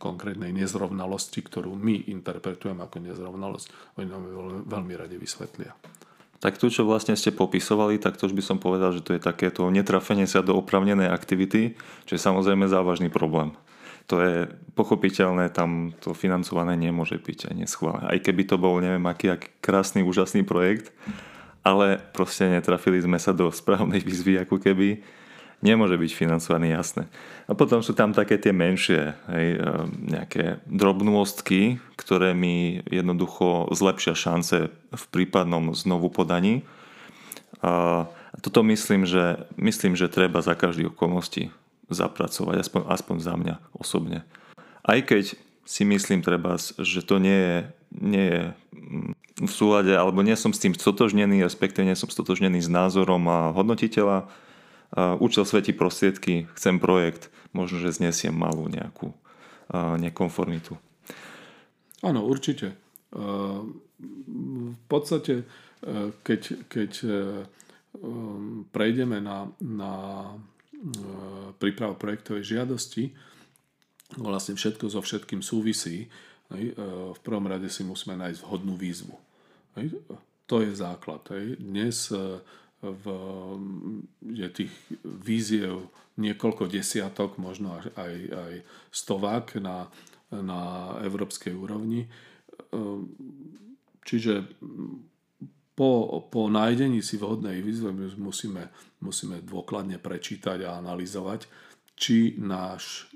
konkrétnej 0.00 0.56
nezrovnalosti, 0.56 1.44
ktorú 1.44 1.76
my 1.76 2.08
interpretujeme 2.08 2.80
ako 2.80 2.96
nezrovnalosť, 3.04 3.66
oni 4.00 4.06
nám 4.08 4.22
veľmi 4.64 4.94
radi 4.96 5.20
vysvetlia. 5.20 5.76
Tak 6.38 6.54
tu, 6.54 6.70
čo 6.70 6.86
vlastne 6.86 7.18
ste 7.18 7.34
popisovali, 7.34 7.98
tak 7.98 8.14
to 8.14 8.30
už 8.30 8.34
by 8.38 8.42
som 8.46 8.62
povedal, 8.62 8.94
že 8.94 9.02
to 9.02 9.10
je 9.18 9.20
takéto 9.20 9.66
netrafenie 9.74 10.24
sa 10.24 10.38
do 10.38 10.54
opravnenej 10.54 11.10
aktivity, 11.10 11.74
čo 12.06 12.14
je 12.14 12.22
samozrejme 12.22 12.70
závažný 12.70 13.10
problém. 13.10 13.52
To 14.08 14.22
je 14.22 14.48
pochopiteľné, 14.72 15.52
tam 15.52 15.92
to 16.00 16.16
financované 16.16 16.78
nemôže 16.78 17.20
byť 17.20 17.52
ani 17.52 17.68
schválené. 17.68 18.08
Aj 18.08 18.16
keby 18.22 18.48
to 18.48 18.56
bol 18.56 18.80
neviem 18.80 19.04
aký, 19.04 19.34
aký 19.34 19.52
krásny, 19.60 20.00
úžasný 20.00 20.46
projekt, 20.48 20.94
ale 21.60 22.00
proste 22.16 22.48
netrafili 22.48 23.02
sme 23.02 23.20
sa 23.20 23.36
do 23.36 23.52
správnej 23.52 24.00
výzvy 24.00 24.40
ako 24.46 24.56
keby 24.62 25.04
nemôže 25.64 25.98
byť 25.98 26.10
financovaný, 26.14 26.70
jasné. 26.74 27.10
A 27.50 27.56
potom 27.56 27.82
sú 27.82 27.96
tam 27.96 28.14
také 28.14 28.38
tie 28.38 28.54
menšie, 28.54 29.14
hej, 29.30 29.46
e, 29.56 29.70
nejaké 30.06 30.62
drobnôstky, 30.68 31.82
ktoré 31.98 32.36
mi 32.36 32.84
jednoducho 32.86 33.72
zlepšia 33.74 34.14
šance 34.14 34.70
v 34.72 35.04
prípadnom 35.10 35.74
znovu 35.74 36.12
podaní. 36.12 36.62
A 37.58 38.06
toto 38.38 38.62
myslím, 38.62 39.02
že, 39.02 39.48
myslím, 39.58 39.98
že 39.98 40.12
treba 40.12 40.44
za 40.44 40.54
každý 40.54 40.86
okolnosti 40.86 41.50
zapracovať, 41.90 42.56
aspoň, 42.62 42.82
aspoň 42.86 43.16
za 43.18 43.34
mňa 43.34 43.54
osobne. 43.74 44.22
Aj 44.84 45.00
keď 45.02 45.34
si 45.68 45.82
myslím 45.84 46.24
treba, 46.24 46.56
že 46.60 47.04
to 47.04 47.20
nie 47.20 47.34
je, 47.34 47.56
nie 47.92 48.24
je 48.24 48.40
mm, 48.72 49.12
v 49.44 49.52
súlade, 49.52 49.92
alebo 49.92 50.24
nie 50.24 50.32
som 50.32 50.52
s 50.54 50.62
tým 50.62 50.72
stotožnený, 50.72 51.44
respektíve 51.44 51.84
nie 51.84 51.98
som 51.98 52.08
stotožnený 52.08 52.64
s 52.64 52.72
názorom 52.72 53.20
a 53.28 53.52
hodnotiteľa, 53.52 54.28
účel 54.96 55.44
svetí 55.44 55.76
prostriedky, 55.76 56.48
chcem 56.56 56.80
projekt, 56.80 57.28
možno, 57.52 57.80
že 57.80 57.92
znesiem 57.92 58.32
malú 58.32 58.68
nejakú 58.68 59.12
nekonformitu. 60.00 60.80
Áno, 62.00 62.24
určite. 62.24 62.72
V 63.12 64.84
podstate, 64.88 65.44
keď, 66.24 66.40
keď 66.72 66.92
prejdeme 68.72 69.18
na, 69.20 69.50
na 69.60 69.92
prípravu 71.58 71.98
projektovej 72.00 72.56
žiadosti, 72.56 73.12
vlastne 74.16 74.56
všetko 74.56 74.88
so 74.88 75.04
všetkým 75.04 75.44
súvisí, 75.44 76.08
v 76.48 77.18
prvom 77.20 77.44
rade 77.44 77.68
si 77.68 77.84
musíme 77.84 78.16
nájsť 78.16 78.40
vhodnú 78.40 78.72
výzvu. 78.72 79.12
To 80.48 80.64
je 80.64 80.72
základ. 80.72 81.28
Dnes 81.60 82.08
v, 82.78 83.04
je 84.22 84.48
tých 84.54 84.72
víziev 85.02 85.90
niekoľko 86.18 86.70
desiatok, 86.70 87.38
možno 87.38 87.78
aj, 87.78 88.14
aj 88.30 88.52
stovák 88.90 89.58
na, 89.58 89.90
na 90.30 90.94
európskej 91.02 91.54
úrovni. 91.54 92.06
Čiže 94.02 94.46
po, 95.78 96.22
po 96.26 96.42
nájdení 96.50 97.02
si 97.02 97.18
vhodnej 97.18 97.62
výzvy 97.62 98.18
musíme, 98.18 98.70
musíme 99.02 99.42
dôkladne 99.46 100.02
prečítať 100.02 100.66
a 100.66 100.78
analyzovať, 100.82 101.46
či 101.98 102.38
náš 102.38 103.06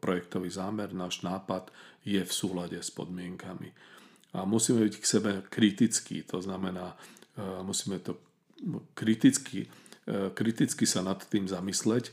projektový 0.00 0.50
zámer, 0.50 0.92
náš 0.92 1.22
nápad 1.22 1.70
je 2.04 2.20
v 2.24 2.32
súlade 2.32 2.78
s 2.80 2.90
podmienkami. 2.92 3.70
A 4.36 4.44
musíme 4.44 4.84
byť 4.84 4.94
k 5.00 5.04
sebe 5.04 5.30
kritickí, 5.48 6.24
to 6.24 6.40
znamená, 6.40 6.96
musíme 7.64 8.00
to 8.00 8.27
kriticky, 8.94 9.66
e, 10.06 10.30
kriticky 10.34 10.84
sa 10.84 11.02
nad 11.04 11.18
tým 11.22 11.46
zamysleť, 11.46 12.10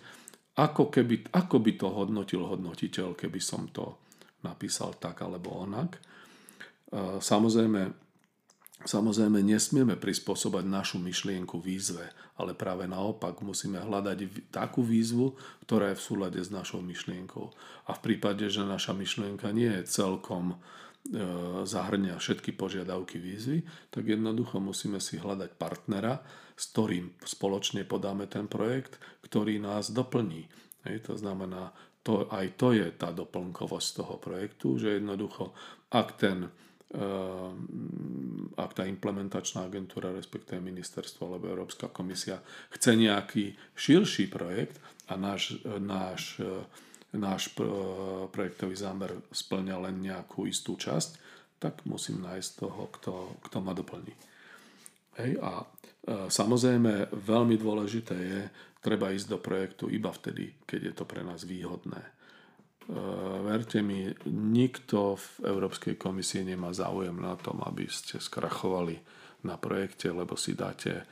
ako, 0.55 0.87
keby, 0.87 1.35
ako 1.35 1.57
by 1.59 1.71
to 1.75 1.87
hodnotil 1.91 2.47
hodnotiteľ, 2.47 3.17
keby 3.17 3.39
som 3.43 3.67
to 3.69 3.99
napísal 4.45 4.95
tak 4.95 5.19
alebo 5.25 5.51
onak. 5.65 5.97
E, 5.97 7.19
samozrejme, 7.19 8.05
Samozrejme, 8.85 9.41
nesmieme 9.41 9.97
prispôsobať 9.97 10.67
našu 10.69 11.01
myšlienku 11.01 11.57
výzve, 11.57 12.05
ale 12.37 12.53
práve 12.53 12.85
naopak 12.85 13.41
musíme 13.41 13.81
hľadať 13.81 14.51
takú 14.53 14.85
výzvu, 14.85 15.33
ktorá 15.65 15.89
je 15.89 15.97
v 15.97 16.05
súlade 16.05 16.39
s 16.43 16.53
našou 16.53 16.85
myšlienkou. 16.85 17.49
A 17.89 17.97
v 17.97 18.03
prípade, 18.05 18.45
že 18.45 18.61
naša 18.61 18.93
myšlienka 18.93 19.49
nie 19.55 19.81
je 19.81 19.89
celkom 19.89 20.61
zahrňa 21.65 22.17
všetky 22.17 22.57
požiadavky 22.57 23.21
výzvy, 23.21 23.61
tak 23.93 24.09
jednoducho 24.09 24.57
musíme 24.57 24.97
si 24.97 25.21
hľadať 25.21 25.53
partnera, 25.53 26.25
s 26.57 26.73
ktorým 26.73 27.13
spoločne 27.21 27.85
podáme 27.85 28.25
ten 28.25 28.49
projekt, 28.49 28.97
ktorý 29.21 29.61
nás 29.61 29.93
doplní. 29.93 30.49
Hej, 30.89 31.05
to 31.05 31.13
znamená, 31.13 31.69
to, 32.01 32.25
aj 32.33 32.57
to 32.57 32.73
je 32.73 32.89
tá 32.93 33.13
doplnkovosť 33.13 33.89
toho 34.01 34.15
projektu, 34.17 34.81
že 34.81 34.97
jednoducho, 34.97 35.53
ak 35.93 36.17
ten 36.17 36.49
Ehm, 36.95 38.53
ak 38.55 38.71
tá 38.71 38.87
implementačná 38.87 39.67
agentúra, 39.67 40.15
respektíve 40.15 40.63
ministerstvo 40.63 41.27
alebo 41.27 41.51
Európska 41.51 41.91
komisia 41.91 42.39
chce 42.71 42.95
nejaký 42.95 43.51
širší 43.75 44.31
projekt 44.31 44.79
a 45.11 45.19
náš, 45.19 45.59
náš, 45.65 46.39
náš 47.15 47.51
projektový 48.31 48.75
zámer 48.77 49.15
splňa 49.31 49.75
len 49.89 50.03
nejakú 50.03 50.45
istú 50.45 50.75
časť, 50.79 51.23
tak 51.59 51.83
musím 51.87 52.21
nájsť 52.23 52.49
toho, 52.59 52.83
kto, 52.99 53.13
kto 53.49 53.57
ma 53.63 53.71
doplní. 53.71 54.13
Hej, 55.15 55.39
a 55.39 55.63
e, 55.63 55.65
samozrejme 56.27 57.15
veľmi 57.15 57.55
dôležité 57.55 58.15
je, 58.15 58.41
treba 58.83 59.09
ísť 59.15 59.27
do 59.31 59.39
projektu 59.39 59.87
iba 59.89 60.11
vtedy, 60.11 60.61
keď 60.67 60.79
je 60.91 60.93
to 60.93 61.03
pre 61.07 61.23
nás 61.23 61.47
výhodné. 61.47 62.15
Eh, 62.85 62.93
verte 63.41 63.81
mi, 63.81 64.13
nikto 64.29 65.17
v 65.17 65.49
Európskej 65.49 65.97
komisii 65.97 66.45
nemá 66.45 66.69
záujem 66.69 67.17
na 67.17 67.33
tom, 67.33 67.65
aby 67.65 67.89
ste 67.89 68.21
skrachovali 68.21 69.01
na 69.41 69.57
projekte, 69.57 70.13
lebo 70.13 70.37
si 70.37 70.53
dáte 70.53 71.01
eh, 71.01 71.05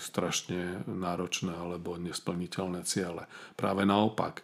strašne 0.00 0.86
náročné 0.86 1.54
alebo 1.54 1.98
nesplniteľné 2.00 2.82
ciele. 2.88 3.26
Práve 3.54 3.84
naopak, 3.84 4.42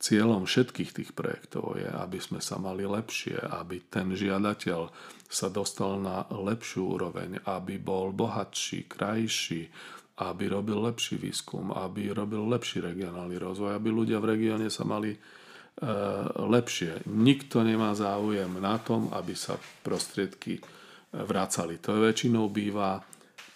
cieľom 0.00 0.48
všetkých 0.48 0.90
tých 0.96 1.10
projektov 1.12 1.76
je, 1.76 1.84
aby 1.84 2.16
sme 2.16 2.40
sa 2.40 2.56
mali 2.56 2.88
lepšie, 2.88 3.36
aby 3.36 3.84
ten 3.92 4.16
žiadateľ 4.16 4.88
sa 5.28 5.52
dostal 5.52 6.00
na 6.00 6.24
lepšiu 6.32 6.96
úroveň, 6.96 7.44
aby 7.44 7.76
bol 7.76 8.10
bohatší, 8.16 8.88
krajší, 8.88 9.68
aby 10.20 10.44
robil 10.48 10.80
lepší 10.88 11.20
výskum, 11.20 11.72
aby 11.72 12.12
robil 12.12 12.44
lepší 12.48 12.80
regionálny 12.80 13.36
rozvoj, 13.40 13.76
aby 13.76 13.88
ľudia 13.88 14.18
v 14.20 14.36
regióne 14.36 14.68
sa 14.68 14.84
mali 14.84 15.16
e, 15.16 15.18
lepšie. 16.34 17.08
Nikto 17.08 17.64
nemá 17.64 17.96
záujem 17.96 18.52
na 18.60 18.76
tom, 18.80 19.08
aby 19.16 19.32
sa 19.32 19.56
prostriedky 19.80 20.60
e, 20.60 20.62
vracali. 21.24 21.80
To 21.80 21.96
väčšinou 22.04 22.52
býva 22.52 23.00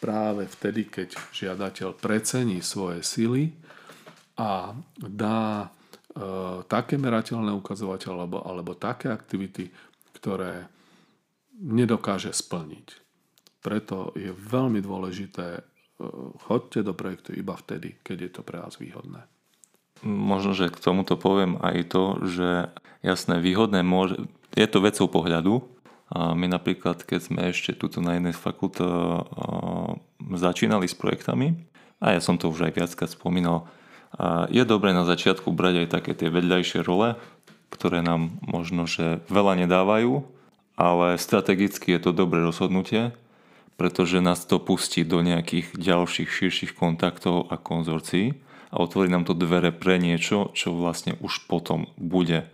práve 0.04 0.44
vtedy, 0.44 0.92
keď 0.92 1.16
žiadateľ 1.32 1.96
precení 1.96 2.60
svoje 2.60 3.00
sily 3.00 3.56
a 4.36 4.76
dá 5.00 5.64
e, 5.64 5.68
také 6.68 7.00
merateľné 7.00 7.56
ukazovateľ 7.56 8.12
alebo, 8.12 8.44
alebo 8.44 8.76
také 8.76 9.08
aktivity, 9.08 9.72
ktoré 10.20 10.68
nedokáže 11.56 12.36
splniť. 12.36 13.00
Preto 13.64 14.12
je 14.12 14.28
veľmi 14.28 14.84
dôležité 14.84 15.64
chodte 16.46 16.82
do 16.82 16.92
projektu 16.94 17.32
iba 17.34 17.54
vtedy, 17.54 17.94
keď 18.02 18.16
je 18.28 18.30
to 18.30 18.42
pre 18.42 18.58
vás 18.58 18.76
výhodné. 18.76 19.24
Možno, 20.04 20.52
že 20.52 20.68
k 20.68 20.82
tomuto 20.82 21.14
poviem 21.14 21.56
aj 21.62 21.76
to, 21.88 22.04
že 22.26 22.48
jasné, 23.00 23.38
výhodné 23.38 23.86
môže, 23.86 24.20
je 24.52 24.66
to 24.68 24.82
vecou 24.82 25.06
pohľadu. 25.08 25.64
A 26.14 26.30
my 26.38 26.46
napríklad, 26.46 27.02
keď 27.02 27.20
sme 27.20 27.40
ešte 27.50 27.74
tuto 27.74 27.98
na 27.98 28.14
jednej 28.14 28.30
z 28.30 28.38
fakult 28.38 28.78
začínali 30.22 30.86
s 30.86 30.94
projektami, 30.94 31.58
a 31.98 32.14
ja 32.14 32.20
som 32.22 32.38
to 32.38 32.54
už 32.54 32.70
aj 32.70 32.72
viackrát 32.78 33.10
spomínal, 33.10 33.66
je 34.46 34.62
dobré 34.62 34.94
na 34.94 35.02
začiatku 35.02 35.50
brať 35.50 35.84
aj 35.84 35.88
také 35.90 36.14
tie 36.14 36.30
vedľajšie 36.30 36.86
role, 36.86 37.18
ktoré 37.74 37.98
nám 37.98 38.30
možno, 38.46 38.86
že 38.86 39.26
veľa 39.26 39.66
nedávajú, 39.66 40.22
ale 40.78 41.18
strategicky 41.18 41.98
je 41.98 42.00
to 42.06 42.10
dobré 42.14 42.38
rozhodnutie, 42.38 43.10
pretože 43.74 44.22
nás 44.22 44.46
to 44.46 44.62
pustí 44.62 45.02
do 45.02 45.18
nejakých 45.18 45.74
ďalších 45.74 46.30
širších 46.30 46.72
kontaktov 46.78 47.50
a 47.50 47.58
konzorcií 47.58 48.38
a 48.70 48.78
otvorí 48.78 49.10
nám 49.10 49.26
to 49.26 49.34
dvere 49.34 49.74
pre 49.74 49.98
niečo, 49.98 50.54
čo 50.54 50.70
vlastne 50.70 51.18
už 51.18 51.50
potom 51.50 51.90
bude, 51.98 52.46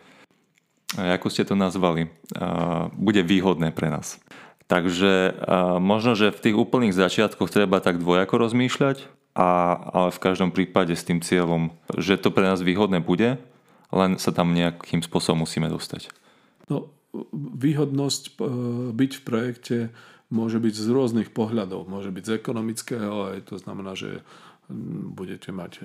ako 0.99 1.27
ste 1.31 1.47
to 1.47 1.55
nazvali, 1.55 2.11
bude 2.99 3.23
výhodné 3.23 3.71
pre 3.71 3.91
nás. 3.93 4.19
Takže 4.67 5.39
možno, 5.79 6.15
že 6.15 6.35
v 6.35 6.43
tých 6.51 6.57
úplných 6.59 6.95
začiatkoch 6.95 7.51
treba 7.51 7.83
tak 7.83 7.99
dvojako 7.99 8.47
rozmýšľať, 8.47 9.07
a, 9.35 9.79
ale 9.95 10.09
v 10.11 10.23
každom 10.23 10.51
prípade 10.51 10.95
s 10.95 11.07
tým 11.07 11.23
cieľom, 11.23 11.71
že 11.95 12.19
to 12.19 12.35
pre 12.35 12.47
nás 12.47 12.63
výhodné 12.63 12.99
bude, 12.99 13.39
len 13.91 14.11
sa 14.19 14.31
tam 14.35 14.55
nejakým 14.55 15.03
spôsobom 15.03 15.47
musíme 15.47 15.71
dostať. 15.71 16.11
No, 16.71 16.91
výhodnosť 17.35 18.23
e, 18.27 18.31
byť 18.95 19.13
v 19.19 19.23
projekte 19.23 19.79
môže 20.31 20.63
byť 20.63 20.75
z 20.79 20.89
rôznych 20.95 21.31
pohľadov. 21.35 21.91
Môže 21.91 22.15
byť 22.15 22.25
z 22.27 22.33
ekonomického, 22.39 23.35
aj 23.35 23.51
to 23.51 23.59
znamená, 23.59 23.99
že 23.99 24.23
budete 25.13 25.51
mať 25.51 25.73
e, 25.79 25.83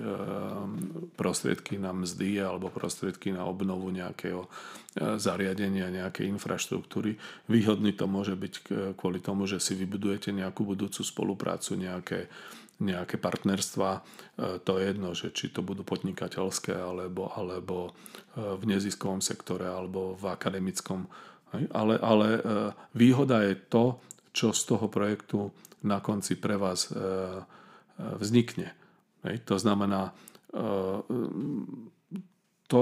prostriedky 1.18 1.76
na 1.76 1.90
mzdy 1.90 2.40
alebo 2.40 2.70
prostriedky 2.70 3.34
na 3.34 3.44
obnovu 3.44 3.90
nejakého 3.90 4.46
e, 4.46 4.48
zariadenia, 5.18 5.90
nejakej 5.90 6.30
infraštruktúry. 6.30 7.18
Výhodný 7.50 7.92
to 7.92 8.06
môže 8.06 8.38
byť 8.38 8.54
kvôli 8.94 9.18
tomu, 9.18 9.44
že 9.50 9.58
si 9.58 9.74
vybudujete 9.74 10.30
nejakú 10.30 10.62
budúcu 10.62 11.02
spoluprácu, 11.02 11.74
nejaké, 11.76 12.30
nejaké 12.80 13.18
partnerstva. 13.20 13.90
To 14.36 14.72
je 14.76 14.82
jedno, 14.84 15.16
že 15.16 15.32
či 15.32 15.48
to 15.48 15.64
budú 15.64 15.80
podnikateľské 15.80 16.76
alebo, 16.76 17.32
alebo 17.32 17.96
v 18.36 18.62
neziskovom 18.68 19.24
sektore 19.24 19.64
alebo 19.64 20.12
v 20.14 20.28
akademickom. 20.28 21.08
Ale, 21.72 21.96
ale 21.96 22.28
výhoda 22.92 23.40
je 23.48 23.56
to, 23.56 23.96
čo 24.36 24.52
z 24.52 24.62
toho 24.68 24.92
projektu 24.92 25.48
na 25.86 26.04
konci 26.04 26.36
pre 26.36 26.60
vás 26.60 26.92
e, 26.92 26.98
e, 27.96 28.16
vznikne. 28.20 28.72
To 29.26 29.56
znamená, 29.58 30.14
e, 30.54 30.60
to, 32.70 32.80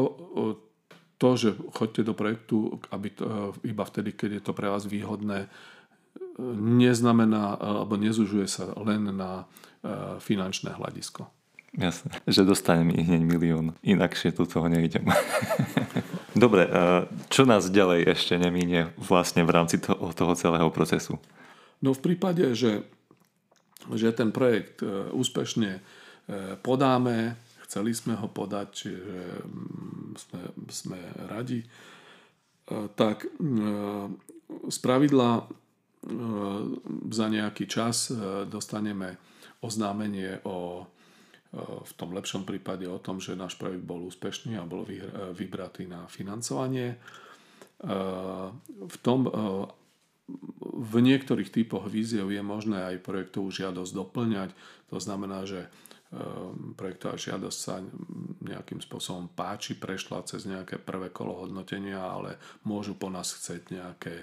to, 1.17 1.29
že 1.37 1.57
chodíte 1.73 2.03
do 2.05 2.15
projektu 2.15 2.77
aby 2.93 3.09
to, 3.15 3.57
iba 3.65 3.85
vtedy, 3.87 4.13
keď 4.13 4.31
je 4.39 4.43
to 4.45 4.53
pre 4.53 4.69
vás 4.69 4.85
výhodné, 4.85 5.49
neznamená 6.59 7.57
alebo 7.57 7.95
nezužuje 7.95 8.51
sa 8.51 8.75
len 8.83 9.15
na 9.15 9.47
finančné 10.19 10.75
hľadisko. 10.75 11.31
Jasné, 11.75 12.23
že 12.31 12.47
dostanem 12.47 12.95
ich 12.95 13.03
hneď 13.03 13.23
milión, 13.27 13.75
inakšie 13.83 14.31
tu 14.31 14.47
toho 14.47 14.71
nejdem. 14.71 15.11
Dobre, 16.35 16.71
čo 17.31 17.43
nás 17.47 17.67
ďalej 17.67 18.15
ešte 18.15 18.39
nemíne 18.39 18.95
vlastne 18.95 19.43
v 19.43 19.51
rámci 19.51 19.83
toho, 19.83 20.15
toho 20.15 20.35
celého 20.39 20.71
procesu? 20.71 21.19
No 21.83 21.91
v 21.91 22.01
prípade, 22.03 22.47
že, 22.55 22.87
že 23.93 24.17
ten 24.17 24.33
projekt 24.33 24.81
e, 24.81 25.13
úspešne 25.13 25.71
e, 25.77 25.81
podáme, 26.57 27.37
chceli 27.69 27.93
sme 27.93 28.17
ho 28.17 28.29
podať, 28.33 28.69
čiže 28.73 29.19
mm, 29.45 30.09
sme, 30.17 30.41
sme 30.73 31.01
radi, 31.29 31.61
e, 31.61 31.69
tak 32.97 33.29
z 34.65 34.79
pravidla 34.81 35.45
za 37.09 37.27
nejaký 37.33 37.65
čas 37.65 38.13
dostaneme 38.45 39.17
oznámenie 39.65 40.37
o, 40.45 40.85
v 41.81 41.93
tom 41.97 42.13
lepšom 42.13 42.45
prípade 42.45 42.85
o 42.85 43.01
tom, 43.01 43.25
že 43.25 43.33
náš 43.33 43.57
projekt 43.57 43.89
bol 43.89 44.05
úspešný 44.13 44.61
a 44.61 44.69
bol 44.69 44.85
vybratý 45.33 45.89
na 45.89 46.05
financovanie. 46.05 47.01
V 48.69 48.97
tom 49.01 49.33
v 50.75 50.95
niektorých 50.99 51.55
typoch 51.55 51.87
víziev 51.87 52.35
je 52.35 52.43
možné 52.43 52.95
aj 52.95 53.07
projektovú 53.07 53.55
žiadosť 53.55 53.93
doplňať. 53.95 54.51
To 54.91 54.99
znamená, 54.99 55.47
že 55.47 55.71
ehm, 56.11 56.75
projektová 56.75 57.15
žiadosť 57.15 57.59
sa 57.59 57.79
nejakým 58.43 58.83
spôsobom 58.83 59.31
páči, 59.31 59.79
prešla 59.79 60.27
cez 60.27 60.51
nejaké 60.51 60.83
prvé 60.83 61.15
kolo 61.15 61.47
hodnotenia, 61.47 62.03
ale 62.03 62.43
môžu 62.67 62.99
po 62.99 63.07
nás 63.07 63.31
chcieť 63.39 63.63
nejaké, 63.71 64.15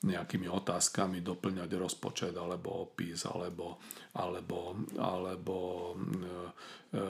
nejakými 0.00 0.48
otázkami 0.48 1.20
doplňať 1.20 1.70
rozpočet 1.76 2.32
alebo 2.32 2.88
opis 2.88 3.28
alebo, 3.28 3.76
alebo, 4.16 4.80
alebo 4.96 5.56
e, 5.60 5.94
e, 6.96 7.04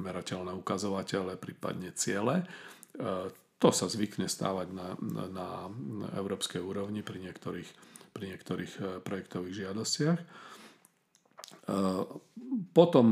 merateľné 0.00 0.56
ukazovatele, 0.56 1.36
prípadne 1.36 1.92
ciele. 1.92 2.40
E, 2.40 3.44
to 3.56 3.72
sa 3.72 3.88
zvykne 3.88 4.28
stávať 4.28 4.68
na, 4.72 4.88
na, 5.00 5.24
na 5.72 6.08
európskej 6.20 6.60
úrovni 6.60 7.00
pri 7.00 7.24
niektorých, 7.24 7.70
pri 8.12 8.24
niektorých 8.36 8.72
e, 8.76 8.80
projektových 9.00 9.54
žiadostiach. 9.64 10.18
E, 10.20 10.26
potom 12.76 13.06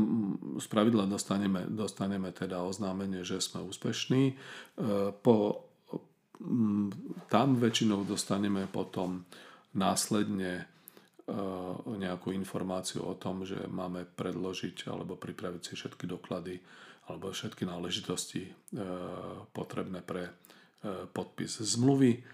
z 0.61 0.65
pravidla 0.69 1.09
dostaneme, 1.09 1.65
dostaneme 1.65 2.29
teda 2.29 2.61
oznámenie, 2.61 3.25
že 3.25 3.41
sme 3.41 3.65
úspešní. 3.65 4.23
E, 4.29 4.33
po, 5.17 5.65
tam 7.25 7.47
väčšinou 7.57 8.05
dostaneme 8.05 8.69
potom 8.69 9.25
následne 9.73 10.69
nejakú 11.89 12.29
informáciu 12.29 13.01
o 13.01 13.17
tom, 13.17 13.49
že 13.49 13.57
máme 13.65 14.05
predložiť 14.05 14.85
alebo 14.93 15.17
pripraviť 15.17 15.61
si 15.63 15.73
všetky 15.73 16.05
doklady 16.05 16.61
alebo 17.05 17.29
všetky 17.29 17.69
náležitosti 17.69 18.49
potrebné 19.53 20.01
pre 20.01 20.33
podpis 21.13 21.61
zmluvy. 21.61 22.25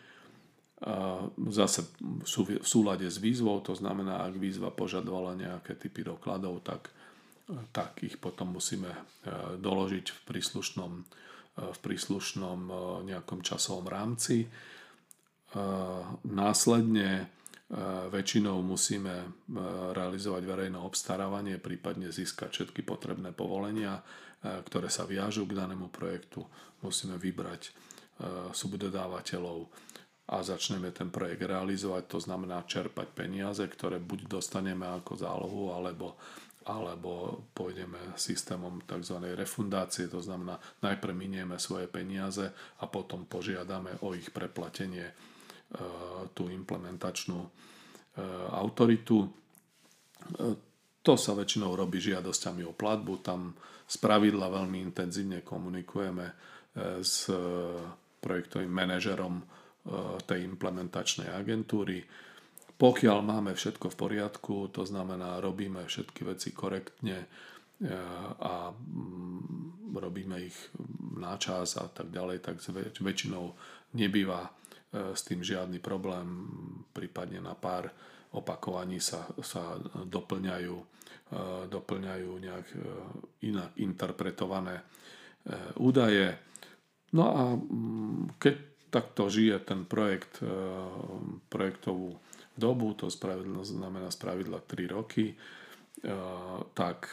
Zase 1.52 1.86
v 2.02 2.66
súlade 2.66 3.06
s 3.06 3.22
výzvou, 3.22 3.62
to 3.62 3.78
znamená, 3.78 4.26
ak 4.26 4.36
výzva 4.40 4.74
požadovala 4.74 5.38
nejaké 5.38 5.78
typy 5.78 6.08
dokladov, 6.08 6.64
tak, 6.66 6.90
tak 7.70 8.02
ich 8.02 8.18
potom 8.18 8.58
musíme 8.58 8.90
doložiť 9.62 10.06
v 10.10 10.20
príslušnom, 10.26 10.92
v 11.60 11.80
príslušnom 11.84 12.60
nejakom 13.06 13.46
časovom 13.46 13.86
rámci. 13.86 14.50
Následne 16.26 17.30
väčšinou 18.12 18.60
musíme 18.66 19.46
realizovať 19.96 20.44
verejné 20.44 20.80
obstarávanie, 20.80 21.56
prípadne 21.62 22.12
získať 22.12 22.52
všetky 22.52 22.84
potrebné 22.84 23.32
povolenia, 23.32 24.04
ktoré 24.42 24.90
sa 24.90 25.06
viažú 25.06 25.46
k 25.46 25.58
danému 25.58 25.94
projektu. 25.94 26.42
Musíme 26.82 27.18
vybrať 27.22 27.62
e, 27.68 27.72
subdodávateľov 28.52 29.70
a 30.32 30.36
začneme 30.42 30.90
ten 30.90 31.14
projekt 31.14 31.46
realizovať, 31.46 32.04
to 32.08 32.20
znamená 32.24 32.66
čerpať 32.66 33.08
peniaze, 33.14 33.62
ktoré 33.62 34.02
buď 34.02 34.32
dostaneme 34.32 34.88
ako 34.88 35.14
zálohu, 35.14 35.76
alebo, 35.76 36.18
alebo 36.66 37.44
pôjdeme 37.52 38.16
systémom 38.16 38.82
tzv. 38.88 39.22
refundácie, 39.36 40.08
to 40.08 40.24
znamená 40.24 40.58
najprv 40.82 41.14
minieme 41.14 41.60
svoje 41.60 41.92
peniaze 41.92 42.48
a 42.80 42.86
potom 42.88 43.28
požiadame 43.28 44.00
o 44.02 44.16
ich 44.16 44.32
preplatenie 44.32 45.12
tú 46.36 46.52
implementačnú 46.52 47.40
e, 47.40 47.50
autoritu. 48.52 49.24
E, 49.24 49.30
to 51.02 51.14
sa 51.18 51.34
väčšinou 51.34 51.74
robí 51.74 51.98
žiadosťami 51.98 52.68
o 52.68 52.76
platbu, 52.76 53.14
tam 53.24 53.56
z 53.92 53.96
pravidla 54.00 54.48
veľmi 54.48 54.80
intenzívne 54.80 55.44
komunikujeme 55.44 56.26
e, 56.32 56.34
s 57.04 57.28
projektovým 58.22 58.72
manažerom 58.72 59.44
tej 60.30 60.46
implementačnej 60.46 61.34
agentúry. 61.34 62.06
Pokiaľ 62.78 63.18
máme 63.26 63.58
všetko 63.58 63.90
v 63.90 63.98
poriadku, 63.98 64.70
to 64.70 64.86
znamená, 64.86 65.42
robíme 65.42 65.82
všetky 65.90 66.22
veci 66.22 66.54
korektne 66.54 67.26
a 68.38 68.70
mm, 68.70 69.90
robíme 69.90 70.38
ich 70.38 70.54
na 71.18 71.34
čas 71.42 71.82
a 71.82 71.90
tak 71.90 72.14
ďalej, 72.14 72.46
tak 72.46 72.62
väčšinou 73.02 73.58
nebýva 73.98 74.54
E, 74.92 75.16
s 75.16 75.24
tým 75.24 75.40
žiadny 75.40 75.80
problém, 75.80 76.28
prípadne 76.92 77.40
na 77.40 77.56
pár 77.56 77.88
opakovaní 78.36 79.04
sa, 79.04 79.28
sa 79.44 79.76
doplňajú, 79.94 80.76
e, 80.78 80.86
doplňajú 81.68 82.30
nejak 82.40 82.68
e, 82.74 82.80
inak 83.48 83.72
interpretované 83.80 84.84
údaje. 85.82 86.38
No 87.18 87.26
a 87.34 87.44
mm, 87.58 88.38
keď 88.38 88.56
takto 88.94 89.26
žije 89.26 89.58
ten 89.66 89.90
projekt 89.90 90.38
projektovú 91.50 92.14
dobu, 92.54 92.94
to 92.94 93.10
znamená 93.10 94.12
spravidla 94.14 94.62
3 94.62 94.86
roky, 94.92 95.34
tak 96.76 97.10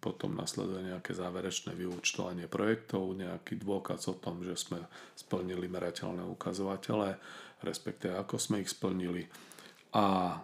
potom 0.00 0.32
nasleduje 0.32 0.88
nejaké 0.88 1.12
záverečné 1.12 1.76
vyúčtovanie 1.76 2.48
projektov, 2.48 3.12
nejaký 3.12 3.60
dôkaz 3.60 4.08
o 4.08 4.16
tom, 4.16 4.40
že 4.40 4.56
sme 4.56 4.80
splnili 5.12 5.68
merateľné 5.68 6.24
ukazovatele, 6.24 7.20
respektíve 7.60 8.16
ako 8.16 8.40
sme 8.40 8.64
ich 8.64 8.72
splnili. 8.72 9.28
A 9.96 10.36
e, 10.36 10.38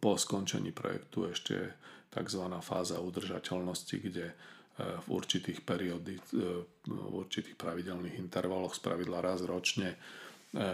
po 0.00 0.16
skončení 0.16 0.72
projektu 0.72 1.28
ešte 1.28 1.76
tzv. 2.08 2.42
fáza 2.64 2.96
udržateľnosti, 3.04 3.96
kde 4.00 4.32
e, 4.32 4.34
v 4.80 5.06
určitých 5.12 5.60
periódy, 5.60 6.14
e, 6.16 6.22
v 6.88 7.14
určitých 7.20 7.56
pravidelných 7.60 8.16
intervaloch, 8.16 8.72
spravidla 8.72 9.20
raz 9.20 9.44
ročne, 9.44 9.96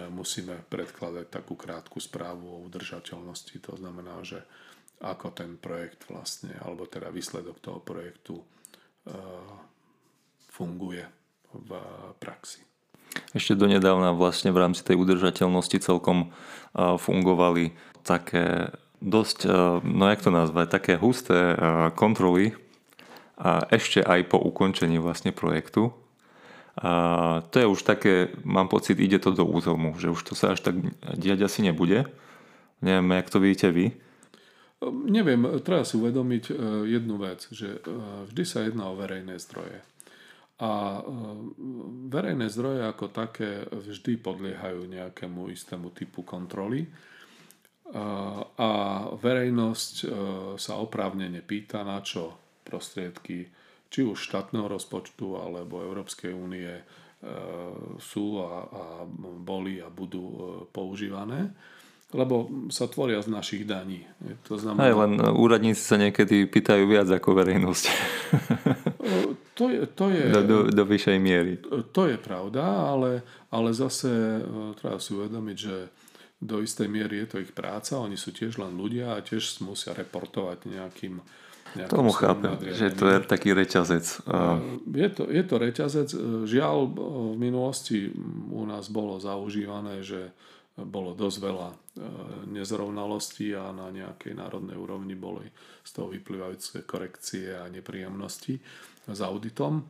musíme 0.08 0.64
predkladať 0.72 1.28
takú 1.28 1.52
krátku 1.52 2.00
správu 2.00 2.48
o 2.48 2.64
udržateľnosti. 2.64 3.60
To 3.60 3.76
znamená, 3.76 4.24
že 4.24 4.40
ako 5.04 5.36
ten 5.36 5.60
projekt 5.60 6.08
vlastne, 6.08 6.56
alebo 6.64 6.88
teda 6.88 7.12
výsledok 7.12 7.60
toho 7.60 7.84
projektu 7.84 8.40
funguje 10.48 11.04
v 11.52 11.70
praxi. 12.16 12.75
Ešte 13.32 13.58
donedávna 13.58 14.16
vlastne 14.16 14.52
v 14.52 14.60
rámci 14.62 14.84
tej 14.86 14.96
udržateľnosti 14.98 15.78
celkom 15.82 16.30
uh, 16.30 16.96
fungovali 17.00 17.76
také 18.06 18.74
dosť, 19.00 19.38
uh, 19.44 19.78
no 19.84 20.04
jak 20.08 20.24
to 20.24 20.30
nazvať, 20.32 20.66
také 20.72 20.92
husté 20.96 21.56
kontroly 21.98 22.56
a 23.36 23.68
ešte 23.68 24.00
aj 24.00 24.32
po 24.32 24.40
ukončení 24.40 24.96
vlastne 24.96 25.28
projektu. 25.28 25.92
To 26.76 27.56
je 27.56 27.66
už 27.68 27.88
také, 27.88 28.36
mám 28.44 28.68
pocit, 28.68 29.00
ide 29.00 29.16
to 29.16 29.32
do 29.32 29.48
úzolmu, 29.48 29.96
že 29.96 30.12
už 30.12 30.20
to 30.28 30.32
sa 30.36 30.52
až 30.52 30.60
tak 30.60 30.76
diať 31.16 31.48
asi 31.48 31.64
nebude. 31.64 32.04
Neviem, 32.84 33.08
jak 33.16 33.32
to 33.32 33.40
vidíte 33.40 33.72
vy. 33.72 33.96
Neviem, 35.08 35.48
treba 35.64 35.88
si 35.88 35.96
uvedomiť 35.96 36.44
e, 36.52 36.54
jednu 36.92 37.16
vec, 37.16 37.48
že 37.48 37.80
e, 37.80 37.92
vždy 38.28 38.44
sa 38.44 38.60
jedná 38.68 38.92
o 38.92 38.98
verejné 39.00 39.40
zdroje. 39.40 39.80
A 40.56 40.72
e, 40.72 41.00
verejné 42.08 42.46
zdroje 42.48 42.80
ako 42.84 43.12
také 43.12 43.64
vždy 43.68 44.16
podliehajú 44.20 44.88
nejakému 44.88 45.52
istému 45.52 45.92
typu 45.92 46.24
kontroly. 46.24 46.88
A 48.58 48.70
verejnosť 49.14 49.94
sa 50.58 50.74
oprávnene 50.82 51.38
pýta, 51.38 51.86
na 51.86 52.02
čo 52.02 52.34
prostriedky 52.66 53.46
či 53.86 54.02
už 54.02 54.26
štátneho 54.26 54.66
rozpočtu 54.66 55.38
alebo 55.38 55.86
Európskej 55.86 56.34
únie 56.34 56.66
sú 58.02 58.42
a, 58.42 58.66
a 58.66 58.84
boli 59.38 59.78
a 59.78 59.86
budú 59.86 60.34
používané 60.74 61.54
lebo 62.14 62.46
sa 62.70 62.86
tvoria 62.86 63.18
z 63.18 63.28
našich 63.34 63.62
daní. 63.66 64.06
To 64.46 64.54
znamená... 64.54 64.86
Aj 64.86 64.94
len 64.94 65.12
úradníci 65.34 65.82
sa 65.82 65.98
niekedy 65.98 66.46
pýtajú 66.46 66.86
viac 66.86 67.10
ako 67.10 67.34
verejnosť. 67.34 67.84
to 69.56 69.72
je, 69.72 69.88
to 69.88 70.12
je, 70.12 70.28
do, 70.28 70.42
do, 70.44 70.58
do 70.68 70.84
vyššej 70.84 71.18
miery. 71.18 71.56
To 71.96 72.02
je 72.04 72.20
pravda, 72.20 72.92
ale, 72.92 73.24
ale 73.48 73.72
zase 73.72 74.12
e, 74.12 74.40
treba 74.76 75.00
si 75.00 75.16
uvedomiť, 75.16 75.56
že 75.56 75.76
do 76.36 76.60
istej 76.60 76.84
miery 76.92 77.24
je 77.24 77.28
to 77.32 77.36
ich 77.40 77.56
práca, 77.56 77.96
oni 77.96 78.20
sú 78.20 78.36
tiež 78.36 78.60
len 78.60 78.76
ľudia 78.76 79.16
a 79.16 79.24
tiež 79.24 79.64
musia 79.64 79.96
reportovať 79.96 80.68
nejakým 80.68 81.24
Tomu 81.76 82.08
chápem, 82.08 82.56
že 82.72 82.88
to 82.88 83.04
je 83.04 83.20
taký 83.20 83.52
reťazec. 83.52 84.24
E, 84.24 84.40
je 84.96 85.08
to, 85.12 85.28
je 85.28 85.42
to 85.44 85.54
reťazec. 85.60 86.08
Žiaľ, 86.48 86.76
v 87.32 87.36
minulosti 87.36 88.12
u 88.52 88.64
nás 88.64 88.88
bolo 88.88 89.20
zaužívané, 89.20 90.00
že 90.00 90.32
bolo 90.76 91.16
dosť 91.16 91.38
veľa 91.40 91.68
nezrovnalostí 92.52 93.56
a 93.56 93.72
na 93.72 93.88
nejakej 93.88 94.36
národnej 94.36 94.76
úrovni 94.76 95.16
boli 95.16 95.48
z 95.80 95.90
toho 95.96 96.12
vyplývajúce 96.12 96.84
korekcie 96.84 97.56
a 97.56 97.68
nepríjemnosti 97.72 98.60
s 99.06 99.20
auditom. 99.22 99.86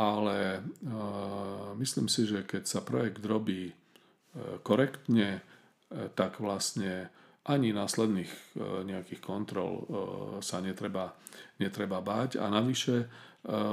Ale 0.00 0.38
e, 0.56 0.60
myslím 1.76 2.08
si, 2.08 2.24
že 2.24 2.46
keď 2.46 2.62
sa 2.64 2.80
projekt 2.80 3.20
robí 3.24 3.68
e, 3.68 3.74
korektne, 4.62 5.44
tak 5.90 6.38
vlastne 6.38 7.10
ani 7.50 7.74
následných 7.74 8.54
nejakých 8.86 9.18
kontrol 9.18 9.82
sa 10.38 10.62
netreba, 10.62 11.18
netreba 11.58 11.98
báť. 11.98 12.38
A 12.38 12.46
navyše 12.46 13.10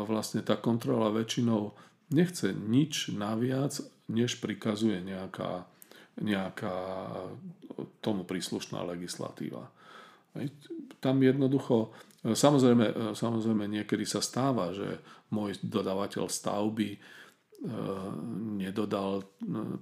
vlastne 0.09 0.41
tá 0.41 0.57
kontrola 0.57 1.13
väčšinou 1.13 1.77
nechce 2.09 2.57
nič 2.57 3.13
naviac, 3.13 3.77
než 4.09 4.41
prikazuje 4.41 4.97
nejaká 5.05 5.69
nejaká 6.21 6.77
tomu 8.01 8.25
príslušná 8.25 8.81
legislatíva. 8.81 9.69
Tam 11.01 11.21
jednoducho, 11.21 11.93
samozrejme, 12.24 13.13
samozrejme 13.13 13.70
niekedy 13.70 14.05
sa 14.07 14.24
stáva, 14.24 14.74
že 14.74 15.01
môj 15.30 15.59
dodávateľ 15.61 16.26
stavby 16.32 16.89
e, 16.95 16.99
nedodal 18.57 19.28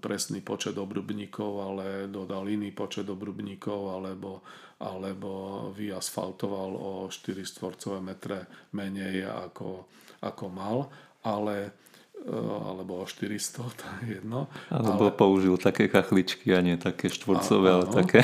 presný 0.02 0.42
počet 0.42 0.76
obrubníkov, 0.76 1.52
ale 1.62 1.86
dodal 2.12 2.50
iný 2.50 2.74
počet 2.76 3.08
obrubníkov, 3.08 3.96
alebo, 3.96 4.44
alebo 4.82 5.32
vyasfaltoval 5.72 6.72
o 6.76 6.92
4 7.08 7.46
stvorcové 7.46 8.02
metre 8.02 8.70
menej 8.76 9.26
ako, 9.26 9.88
ako 10.26 10.46
mal, 10.52 10.90
ale 11.24 11.86
alebo 12.26 13.04
o 13.04 13.06
400, 13.06 13.62
to 13.80 13.86
je 14.02 14.18
jedno. 14.20 14.48
Alebo 14.72 15.12
ale... 15.12 15.16
použil 15.16 15.56
také 15.60 15.86
kachličky 15.92 16.56
a 16.56 16.60
nie 16.64 16.80
také 16.80 17.12
štvorcové, 17.12 17.68
ale 17.70 17.86
také. 17.92 18.22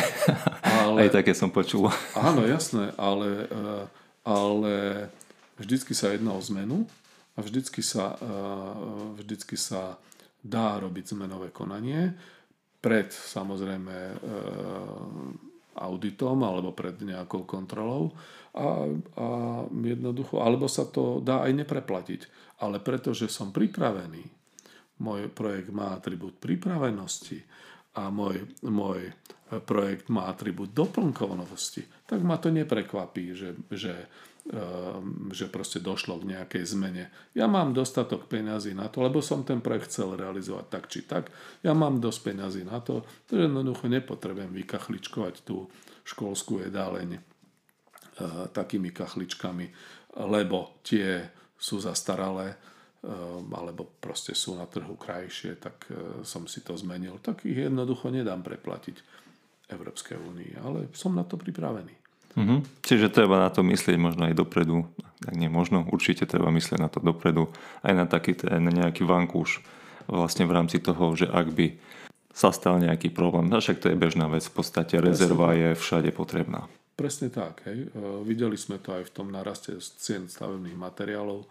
Ale... 0.64 0.98
Aj 1.06 1.10
také 1.12 1.38
som 1.38 1.54
počul. 1.54 1.92
Áno, 2.18 2.48
jasné, 2.48 2.96
ale, 2.98 3.46
ale 4.32 5.08
vždycky 5.60 5.92
sa 5.92 6.16
jedná 6.16 6.34
o 6.34 6.42
zmenu 6.42 6.88
a 7.36 7.40
vždycky 7.44 7.84
sa, 7.84 8.16
eh, 8.16 8.28
vždycky 9.20 9.60
sa 9.60 10.00
dá 10.42 10.82
robiť 10.82 11.14
zmenové 11.14 11.54
konanie. 11.54 12.18
pred 12.82 13.14
samozrejme 13.14 13.94
e, 13.94 14.16
auditom 15.78 16.42
alebo 16.42 16.74
pred 16.74 16.98
nejakou 16.98 17.46
kontrolou 17.46 18.10
a, 18.58 18.90
a 19.22 19.28
jednoducho, 19.70 20.42
alebo 20.42 20.66
sa 20.66 20.90
to 20.90 21.22
dá 21.22 21.46
aj 21.46 21.62
nepreplatiť. 21.62 22.22
Ale 22.66 22.82
pretože 22.82 23.30
som 23.30 23.54
pripravený, 23.54 24.26
môj 24.98 25.30
projekt 25.30 25.70
má 25.70 25.94
atribút 25.94 26.42
pripravenosti 26.42 27.38
a 27.92 28.08
môj, 28.08 28.48
môj 28.64 29.12
projekt 29.68 30.08
má 30.08 30.32
atribút 30.32 30.72
doplnkovanosti, 30.72 31.84
tak 32.08 32.24
ma 32.24 32.40
to 32.40 32.48
neprekvapí, 32.48 33.36
že, 33.36 33.52
že 33.68 34.08
Ehm, 34.42 35.30
že 35.30 35.46
proste 35.46 35.78
došlo 35.78 36.18
k 36.18 36.34
nejakej 36.34 36.66
zmene. 36.74 37.14
Ja 37.38 37.46
mám 37.46 37.78
dostatok 37.78 38.26
peňazí 38.26 38.74
na 38.74 38.90
to, 38.90 39.06
lebo 39.06 39.22
som 39.22 39.46
ten 39.46 39.62
projekt 39.62 39.94
chcel 39.94 40.18
realizovať 40.18 40.66
tak 40.66 40.90
či 40.90 41.06
tak. 41.06 41.30
Ja 41.62 41.78
mám 41.78 42.02
dosť 42.02 42.20
peňazí 42.26 42.66
na 42.66 42.82
to, 42.82 43.06
že 43.30 43.46
jednoducho 43.46 43.86
nepotrebujem 43.86 44.50
vykachličkovať 44.50 45.46
tú 45.46 45.70
školskú 46.02 46.58
jedáleň 46.66 47.16
e, 47.16 47.20
takými 48.50 48.90
kachličkami, 48.90 49.70
lebo 50.26 50.82
tie 50.82 51.30
sú 51.62 51.78
zastaralé 51.78 52.58
alebo 53.50 53.90
proste 53.98 54.38
sú 54.38 54.54
na 54.54 54.70
trhu 54.70 54.94
krajšie, 54.94 55.58
tak 55.58 55.90
e, 55.90 56.22
som 56.22 56.46
si 56.46 56.62
to 56.62 56.78
zmenil. 56.78 57.18
Tak 57.18 57.42
ich 57.50 57.58
jednoducho 57.58 58.14
nedám 58.14 58.46
preplatiť 58.46 59.02
Európskej 59.74 60.22
únii, 60.22 60.52
ale 60.62 60.86
som 60.94 61.18
na 61.18 61.26
to 61.26 61.34
pripravený. 61.34 61.98
Mm-hmm. 62.38 62.86
Čiže 62.86 63.12
treba 63.12 63.42
na 63.42 63.50
to 63.50 63.66
myslieť 63.66 63.98
možno 63.98 64.30
aj 64.30 64.38
dopredu. 64.38 64.86
Tak 65.26 65.34
nie 65.34 65.50
možno, 65.50 65.84
určite 65.90 66.30
treba 66.30 66.54
myslieť 66.54 66.80
na 66.80 66.88
to 66.88 67.02
dopredu. 67.02 67.50
Aj 67.82 67.92
na 67.92 68.06
taký 68.06 68.38
ten 68.38 68.64
nejaký 68.70 69.04
vankúš 69.04 69.66
vlastne 70.06 70.46
v 70.46 70.56
rámci 70.56 70.78
toho, 70.80 71.18
že 71.18 71.26
ak 71.26 71.48
by 71.52 71.76
sa 72.32 72.54
stal 72.56 72.80
nejaký 72.80 73.12
problém. 73.12 73.52
No 73.52 73.60
však 73.60 73.84
to 73.84 73.92
je 73.92 74.00
bežná 74.00 74.32
vec, 74.32 74.46
v 74.48 74.56
podstate 74.56 75.02
rezerva 75.04 75.52
je 75.52 75.76
všade 75.76 76.16
potrebná. 76.16 76.72
Presne 76.96 77.34
tak. 77.34 77.66
Hej. 77.68 77.92
E, 77.92 78.24
videli 78.24 78.56
sme 78.56 78.80
to 78.80 78.96
aj 78.96 79.10
v 79.10 79.14
tom 79.14 79.28
naraste 79.34 79.76
cien 80.00 80.30
stavebných 80.30 80.78
materiálov, 80.78 81.44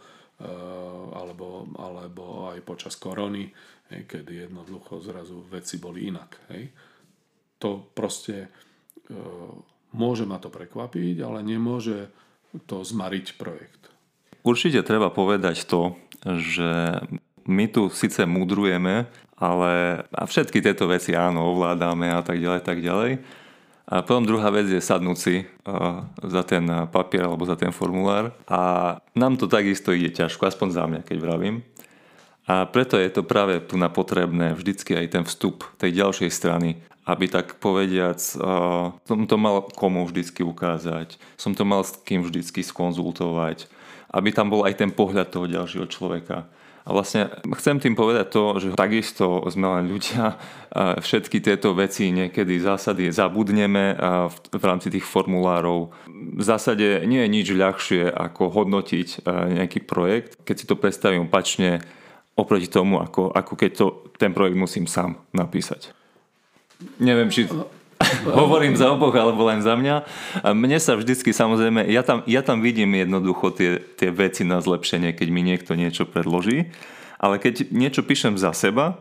alebo, 1.12 1.68
alebo 1.76 2.48
aj 2.48 2.64
počas 2.64 2.96
korony, 2.96 3.52
hej, 3.92 4.08
kedy 4.08 4.48
jednoducho 4.48 5.04
zrazu 5.04 5.44
veci 5.48 5.76
boli 5.76 6.08
inak. 6.08 6.48
Hej. 6.48 6.72
To 7.60 7.92
proste 7.92 8.48
e, 8.48 8.48
Môže 9.90 10.22
ma 10.22 10.38
to 10.38 10.54
prekvapiť, 10.54 11.18
ale 11.18 11.42
nemôže 11.42 12.14
to 12.70 12.86
zmariť 12.86 13.34
projekt. 13.34 13.90
Určite 14.46 14.86
treba 14.86 15.10
povedať 15.10 15.66
to, 15.66 15.98
že 16.22 17.02
my 17.50 17.66
tu 17.66 17.90
síce 17.90 18.22
mudrujeme, 18.22 19.10
ale 19.34 19.72
a 20.14 20.22
všetky 20.30 20.62
tieto 20.62 20.86
veci 20.86 21.18
áno, 21.18 21.50
ovládame 21.50 22.14
a 22.14 22.22
tak 22.22 22.38
ďalej, 22.38 22.60
tak 22.62 22.78
ďalej. 22.78 23.18
A 23.90 24.06
potom 24.06 24.22
druhá 24.22 24.54
vec 24.54 24.70
je 24.70 24.78
sadnúť 24.78 25.18
si 25.18 25.36
uh, 25.42 26.06
za 26.22 26.46
ten 26.46 26.62
papier 26.94 27.26
alebo 27.26 27.42
za 27.42 27.58
ten 27.58 27.74
formulár 27.74 28.30
a 28.46 28.94
nám 29.18 29.34
to 29.34 29.50
takisto 29.50 29.90
ide 29.90 30.14
ťažko, 30.14 30.46
aspoň 30.46 30.68
za 30.70 30.84
mňa, 30.86 31.00
keď 31.02 31.16
vravím. 31.18 31.66
A 32.46 32.70
preto 32.70 32.94
je 32.94 33.10
to 33.10 33.26
práve 33.26 33.58
tu 33.66 33.74
na 33.74 33.90
potrebné 33.90 34.54
vždycky 34.54 34.94
aj 34.94 35.06
ten 35.10 35.24
vstup 35.26 35.66
tej 35.74 36.06
ďalšej 36.06 36.30
strany, 36.30 36.78
aby 37.02 37.26
tak 37.26 37.58
povediac 37.58 38.22
uh, 38.38 38.94
som 39.10 39.26
to 39.26 39.34
mal 39.34 39.66
komu 39.74 40.06
vždycky 40.06 40.46
ukázať, 40.46 41.18
som 41.34 41.58
to 41.58 41.66
mal 41.66 41.82
s 41.82 41.98
kým 42.06 42.22
vždycky 42.22 42.62
skonzultovať, 42.62 43.66
aby 44.14 44.30
tam 44.30 44.54
bol 44.54 44.62
aj 44.62 44.78
ten 44.78 44.94
pohľad 44.94 45.34
toho 45.34 45.50
ďalšieho 45.50 45.90
človeka. 45.90 46.46
A 46.80 46.96
vlastne 46.96 47.28
chcem 47.60 47.76
tým 47.76 47.92
povedať 47.92 48.32
to, 48.32 48.56
že 48.56 48.72
takisto 48.72 49.44
sme 49.52 49.68
len 49.78 49.84
ľudia, 49.92 50.40
všetky 50.98 51.44
tieto 51.44 51.76
veci 51.76 52.08
niekedy 52.08 52.56
zásady 52.56 53.12
zabudneme 53.12 53.94
v 54.48 54.64
rámci 54.64 54.88
tých 54.88 55.04
formulárov. 55.04 55.92
V 56.10 56.42
zásade 56.42 57.04
nie 57.04 57.20
je 57.20 57.28
nič 57.28 57.46
ľahšie 57.52 58.08
ako 58.08 58.48
hodnotiť 58.48 59.28
nejaký 59.28 59.84
projekt, 59.84 60.40
keď 60.42 60.56
si 60.56 60.64
to 60.64 60.80
predstavím 60.80 61.28
opačne 61.28 61.84
oproti 62.32 62.72
tomu, 62.72 62.96
ako, 63.02 63.28
ako 63.28 63.52
keď 63.60 63.70
to, 63.76 63.86
ten 64.16 64.32
projekt 64.32 64.56
musím 64.56 64.88
sám 64.88 65.20
napísať. 65.36 65.92
Neviem, 66.96 67.28
či 67.28 67.44
hovorím 68.40 68.76
za 68.76 68.92
oboch 68.92 69.12
alebo 69.12 69.44
len 69.48 69.60
za 69.60 69.76
mňa. 69.76 69.96
A 70.40 70.48
mne 70.56 70.78
sa 70.80 70.96
vždycky 70.96 71.30
samozrejme, 71.36 71.84
ja 71.88 72.00
tam, 72.00 72.24
ja 72.24 72.40
tam 72.40 72.64
vidím 72.64 72.96
jednoducho 72.96 73.52
tie, 73.52 73.80
tie 73.96 74.08
veci 74.08 74.42
na 74.42 74.60
zlepšenie, 74.64 75.12
keď 75.12 75.28
mi 75.28 75.44
niekto 75.44 75.76
niečo 75.76 76.08
predloží, 76.08 76.72
ale 77.20 77.36
keď 77.36 77.68
niečo 77.68 78.00
píšem 78.04 78.40
za 78.40 78.56
seba, 78.56 78.96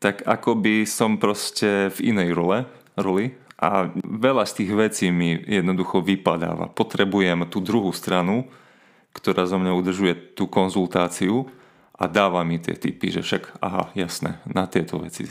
tak 0.00 0.24
ako 0.24 0.56
by 0.60 0.84
som 0.84 1.16
proste 1.16 1.92
v 1.92 2.12
inej 2.12 2.36
role, 2.36 2.68
roli 2.96 3.36
a 3.56 3.88
veľa 4.04 4.44
z 4.44 4.52
tých 4.62 4.70
vecí 4.76 5.06
mi 5.08 5.40
jednoducho 5.48 6.04
vypadáva. 6.04 6.68
Potrebujem 6.68 7.48
tú 7.48 7.64
druhú 7.64 7.88
stranu, 7.96 8.44
ktorá 9.16 9.48
zo 9.48 9.56
mňa 9.56 9.72
udržuje 9.72 10.36
tú 10.36 10.44
konzultáciu 10.44 11.48
a 11.96 12.04
dáva 12.12 12.44
mi 12.44 12.60
tie 12.60 12.76
typy, 12.76 13.08
že 13.08 13.24
však, 13.24 13.64
aha, 13.64 13.88
jasné, 13.96 14.44
na 14.44 14.68
tieto 14.68 15.00
veci 15.00 15.24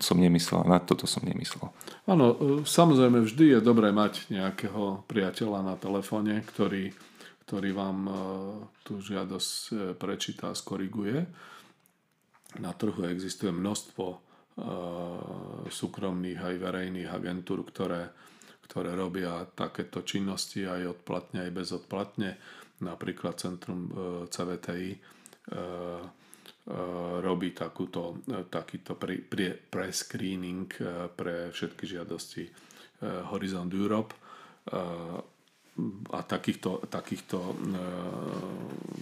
som 0.00 0.16
nemyslel, 0.16 0.64
na 0.64 0.80
toto 0.80 1.04
som 1.04 1.20
nemyslel. 1.20 1.68
Áno, 2.08 2.26
e, 2.32 2.36
samozrejme 2.64 3.20
vždy 3.28 3.56
je 3.56 3.60
dobré 3.60 3.92
mať 3.92 4.32
nejakého 4.32 5.04
priateľa 5.04 5.60
na 5.60 5.74
telefóne, 5.76 6.40
ktorý, 6.48 6.96
ktorý 7.44 7.70
vám 7.76 7.98
e, 8.08 8.12
tú 8.88 9.04
žiadosť 9.04 10.00
prečíta 10.00 10.48
a 10.48 10.56
skoriguje. 10.56 11.28
Na 12.56 12.72
trhu 12.72 13.04
existuje 13.04 13.52
množstvo 13.52 14.28
súkromných 15.70 16.40
aj 16.42 16.54
verejných 16.58 17.06
agentúr, 17.06 17.62
ktoré, 17.62 18.10
ktoré 18.66 18.90
robia 18.98 19.46
takéto 19.54 20.02
činnosti 20.02 20.66
aj 20.66 20.98
odplatne, 20.98 21.46
aj 21.46 21.54
bezodplatne. 21.54 22.30
Napríklad 22.82 23.38
Centrum 23.38 23.86
CVTI 24.26 24.98
robí 27.22 27.56
takúto, 27.56 28.20
e, 28.28 28.44
takýto 28.48 28.94
pre-screening 29.72 30.68
pre 31.16 31.48
všetky 31.48 31.84
žiadosti 31.88 32.44
Horizon 33.32 33.70
Europe 33.70 34.12
a 36.10 36.20
takýchto, 36.26 36.90
takýchto 36.90 37.38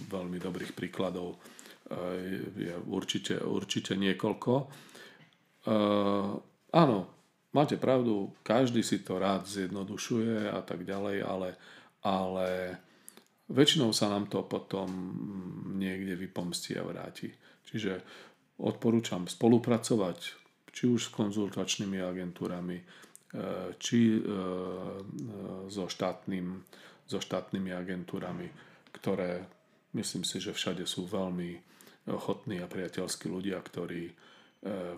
veľmi 0.07 0.37
dobrých 0.37 0.77
príkladov 0.77 1.41
je 2.53 2.77
určite, 2.85 3.41
určite 3.41 3.97
niekoľko. 3.97 4.53
Áno, 6.77 6.97
máte 7.57 7.75
pravdu, 7.81 8.37
každý 8.45 8.85
si 8.85 9.01
to 9.01 9.17
rád 9.17 9.49
zjednodušuje 9.49 10.53
a 10.53 10.61
tak 10.61 10.85
ďalej, 10.85 11.25
ale, 11.25 11.49
ale 12.05 12.77
väčšinou 13.51 13.95
sa 13.95 14.11
nám 14.11 14.27
to 14.27 14.43
potom 14.43 14.89
niekde 15.79 16.19
vypomstí 16.19 16.75
a 16.75 16.83
vráti. 16.83 17.31
Čiže 17.67 18.03
odporúčam 18.63 19.27
spolupracovať 19.27 20.19
či 20.71 20.83
už 20.85 21.09
s 21.09 21.13
konzultačnými 21.13 21.97
agentúrami, 21.97 22.77
e, 22.77 22.85
či 23.81 24.13
e, 24.13 24.21
so, 25.73 25.85
štátnym, 25.89 26.61
so 27.09 27.17
štátnymi 27.17 27.71
agentúrami, 27.73 28.47
ktoré 28.93 29.41
myslím 29.97 30.21
si, 30.21 30.37
že 30.37 30.53
všade 30.53 30.85
sú 30.85 31.09
veľmi 31.09 31.49
ochotní 32.13 32.61
a 32.61 32.69
priateľskí 32.69 33.25
ľudia, 33.25 33.57
ktorí, 33.57 34.05
e, 34.05 34.13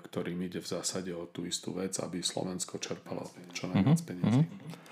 ktorým 0.04 0.39
ide 0.45 0.60
v 0.60 0.68
zásade 0.68 1.16
o 1.16 1.32
tú 1.32 1.47
istú 1.47 1.74
vec, 1.80 1.95
aby 2.04 2.20
Slovensko 2.20 2.78
čerpalo 2.78 3.24
čo 3.56 3.72
najviac 3.72 3.97
mm-hmm. 3.97 4.10
peniazí. 4.10 4.43
Mm-hmm. 4.43 4.89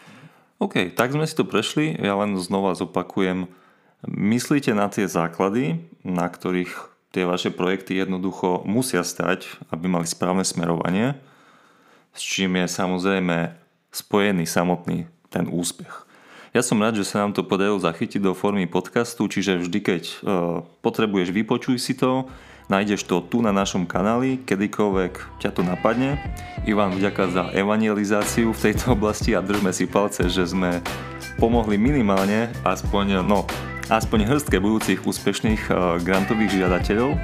OK, 0.57 0.89
tak 0.97 1.13
sme 1.13 1.29
si 1.29 1.37
to 1.37 1.45
prešli. 1.45 1.93
Ja 2.01 2.17
len 2.17 2.33
znova 2.41 2.73
zopakujem. 2.73 3.45
Myslíte 4.09 4.73
na 4.73 4.89
tie 4.89 5.05
základy, 5.05 5.85
na 6.01 6.25
ktorých 6.25 6.73
tie 7.13 7.25
vaše 7.25 7.53
projekty 7.53 7.97
jednoducho 7.97 8.65
musia 8.65 9.05
stať, 9.05 9.45
aby 9.69 9.85
mali 9.89 10.05
správne 10.09 10.45
smerovanie, 10.45 11.17
s 12.13 12.21
čím 12.21 12.57
je 12.61 12.67
samozrejme 12.69 13.53
spojený 13.93 14.45
samotný 14.45 15.09
ten 15.29 15.49
úspech. 15.49 16.05
Ja 16.55 16.65
som 16.65 16.81
rád, 16.81 16.97
že 16.97 17.05
sa 17.05 17.21
nám 17.21 17.37
to 17.37 17.45
podarilo 17.45 17.77
zachytiť 17.77 18.17
do 18.17 18.33
formy 18.33 18.65
podcastu, 18.65 19.29
čiže 19.29 19.61
vždy, 19.61 19.79
keď 19.81 20.03
uh, 20.09 20.15
potrebuješ, 20.81 21.29
vypočuj 21.29 21.77
si 21.77 21.93
to, 21.93 22.25
Nájdeš 22.67 23.07
to 23.07 23.23
tu 23.23 23.39
na 23.39 23.55
našom 23.55 23.87
kanáli, 23.87 24.43
kedykoľvek 24.43 25.39
ťa 25.39 25.55
to 25.55 25.63
napadne. 25.63 26.19
Ivan, 26.67 26.91
vďaka 26.91 27.23
za 27.31 27.43
evangelizáciu 27.55 28.51
v 28.51 28.59
tejto 28.59 28.91
oblasti 28.91 29.31
a 29.31 29.39
držme 29.39 29.71
si 29.71 29.87
palce, 29.87 30.27
že 30.27 30.51
sme 30.51 30.83
pomohli 31.39 31.79
minimálne 31.79 32.51
aspoň, 32.67 33.23
no, 33.23 33.47
aspoň 33.87 34.27
hrstke 34.27 34.59
budúcich 34.59 34.99
úspešných 34.99 35.63
uh, 35.71 35.95
grantových 36.03 36.59
žiadateľov. 36.59 37.15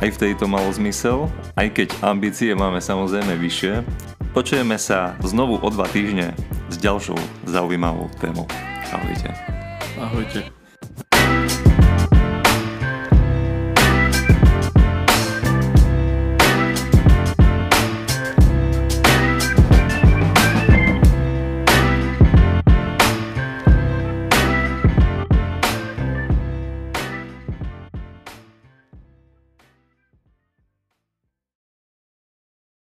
Aj 0.00 0.08
vtedy 0.08 0.32
to 0.32 0.48
malo 0.48 0.72
zmysel, 0.72 1.28
aj 1.52 1.68
keď 1.68 1.88
ambície 2.00 2.56
máme 2.56 2.80
samozrejme 2.80 3.36
vyššie. 3.36 3.84
Počujeme 4.32 4.80
sa 4.80 5.12
znovu 5.20 5.60
o 5.60 5.68
dva 5.68 5.84
týždne 5.92 6.32
s 6.72 6.80
ďalšou 6.80 7.20
zaujímavou 7.44 8.08
témou. 8.16 8.48
Ahojte. 8.96 9.28
Ahojte. 10.00 10.57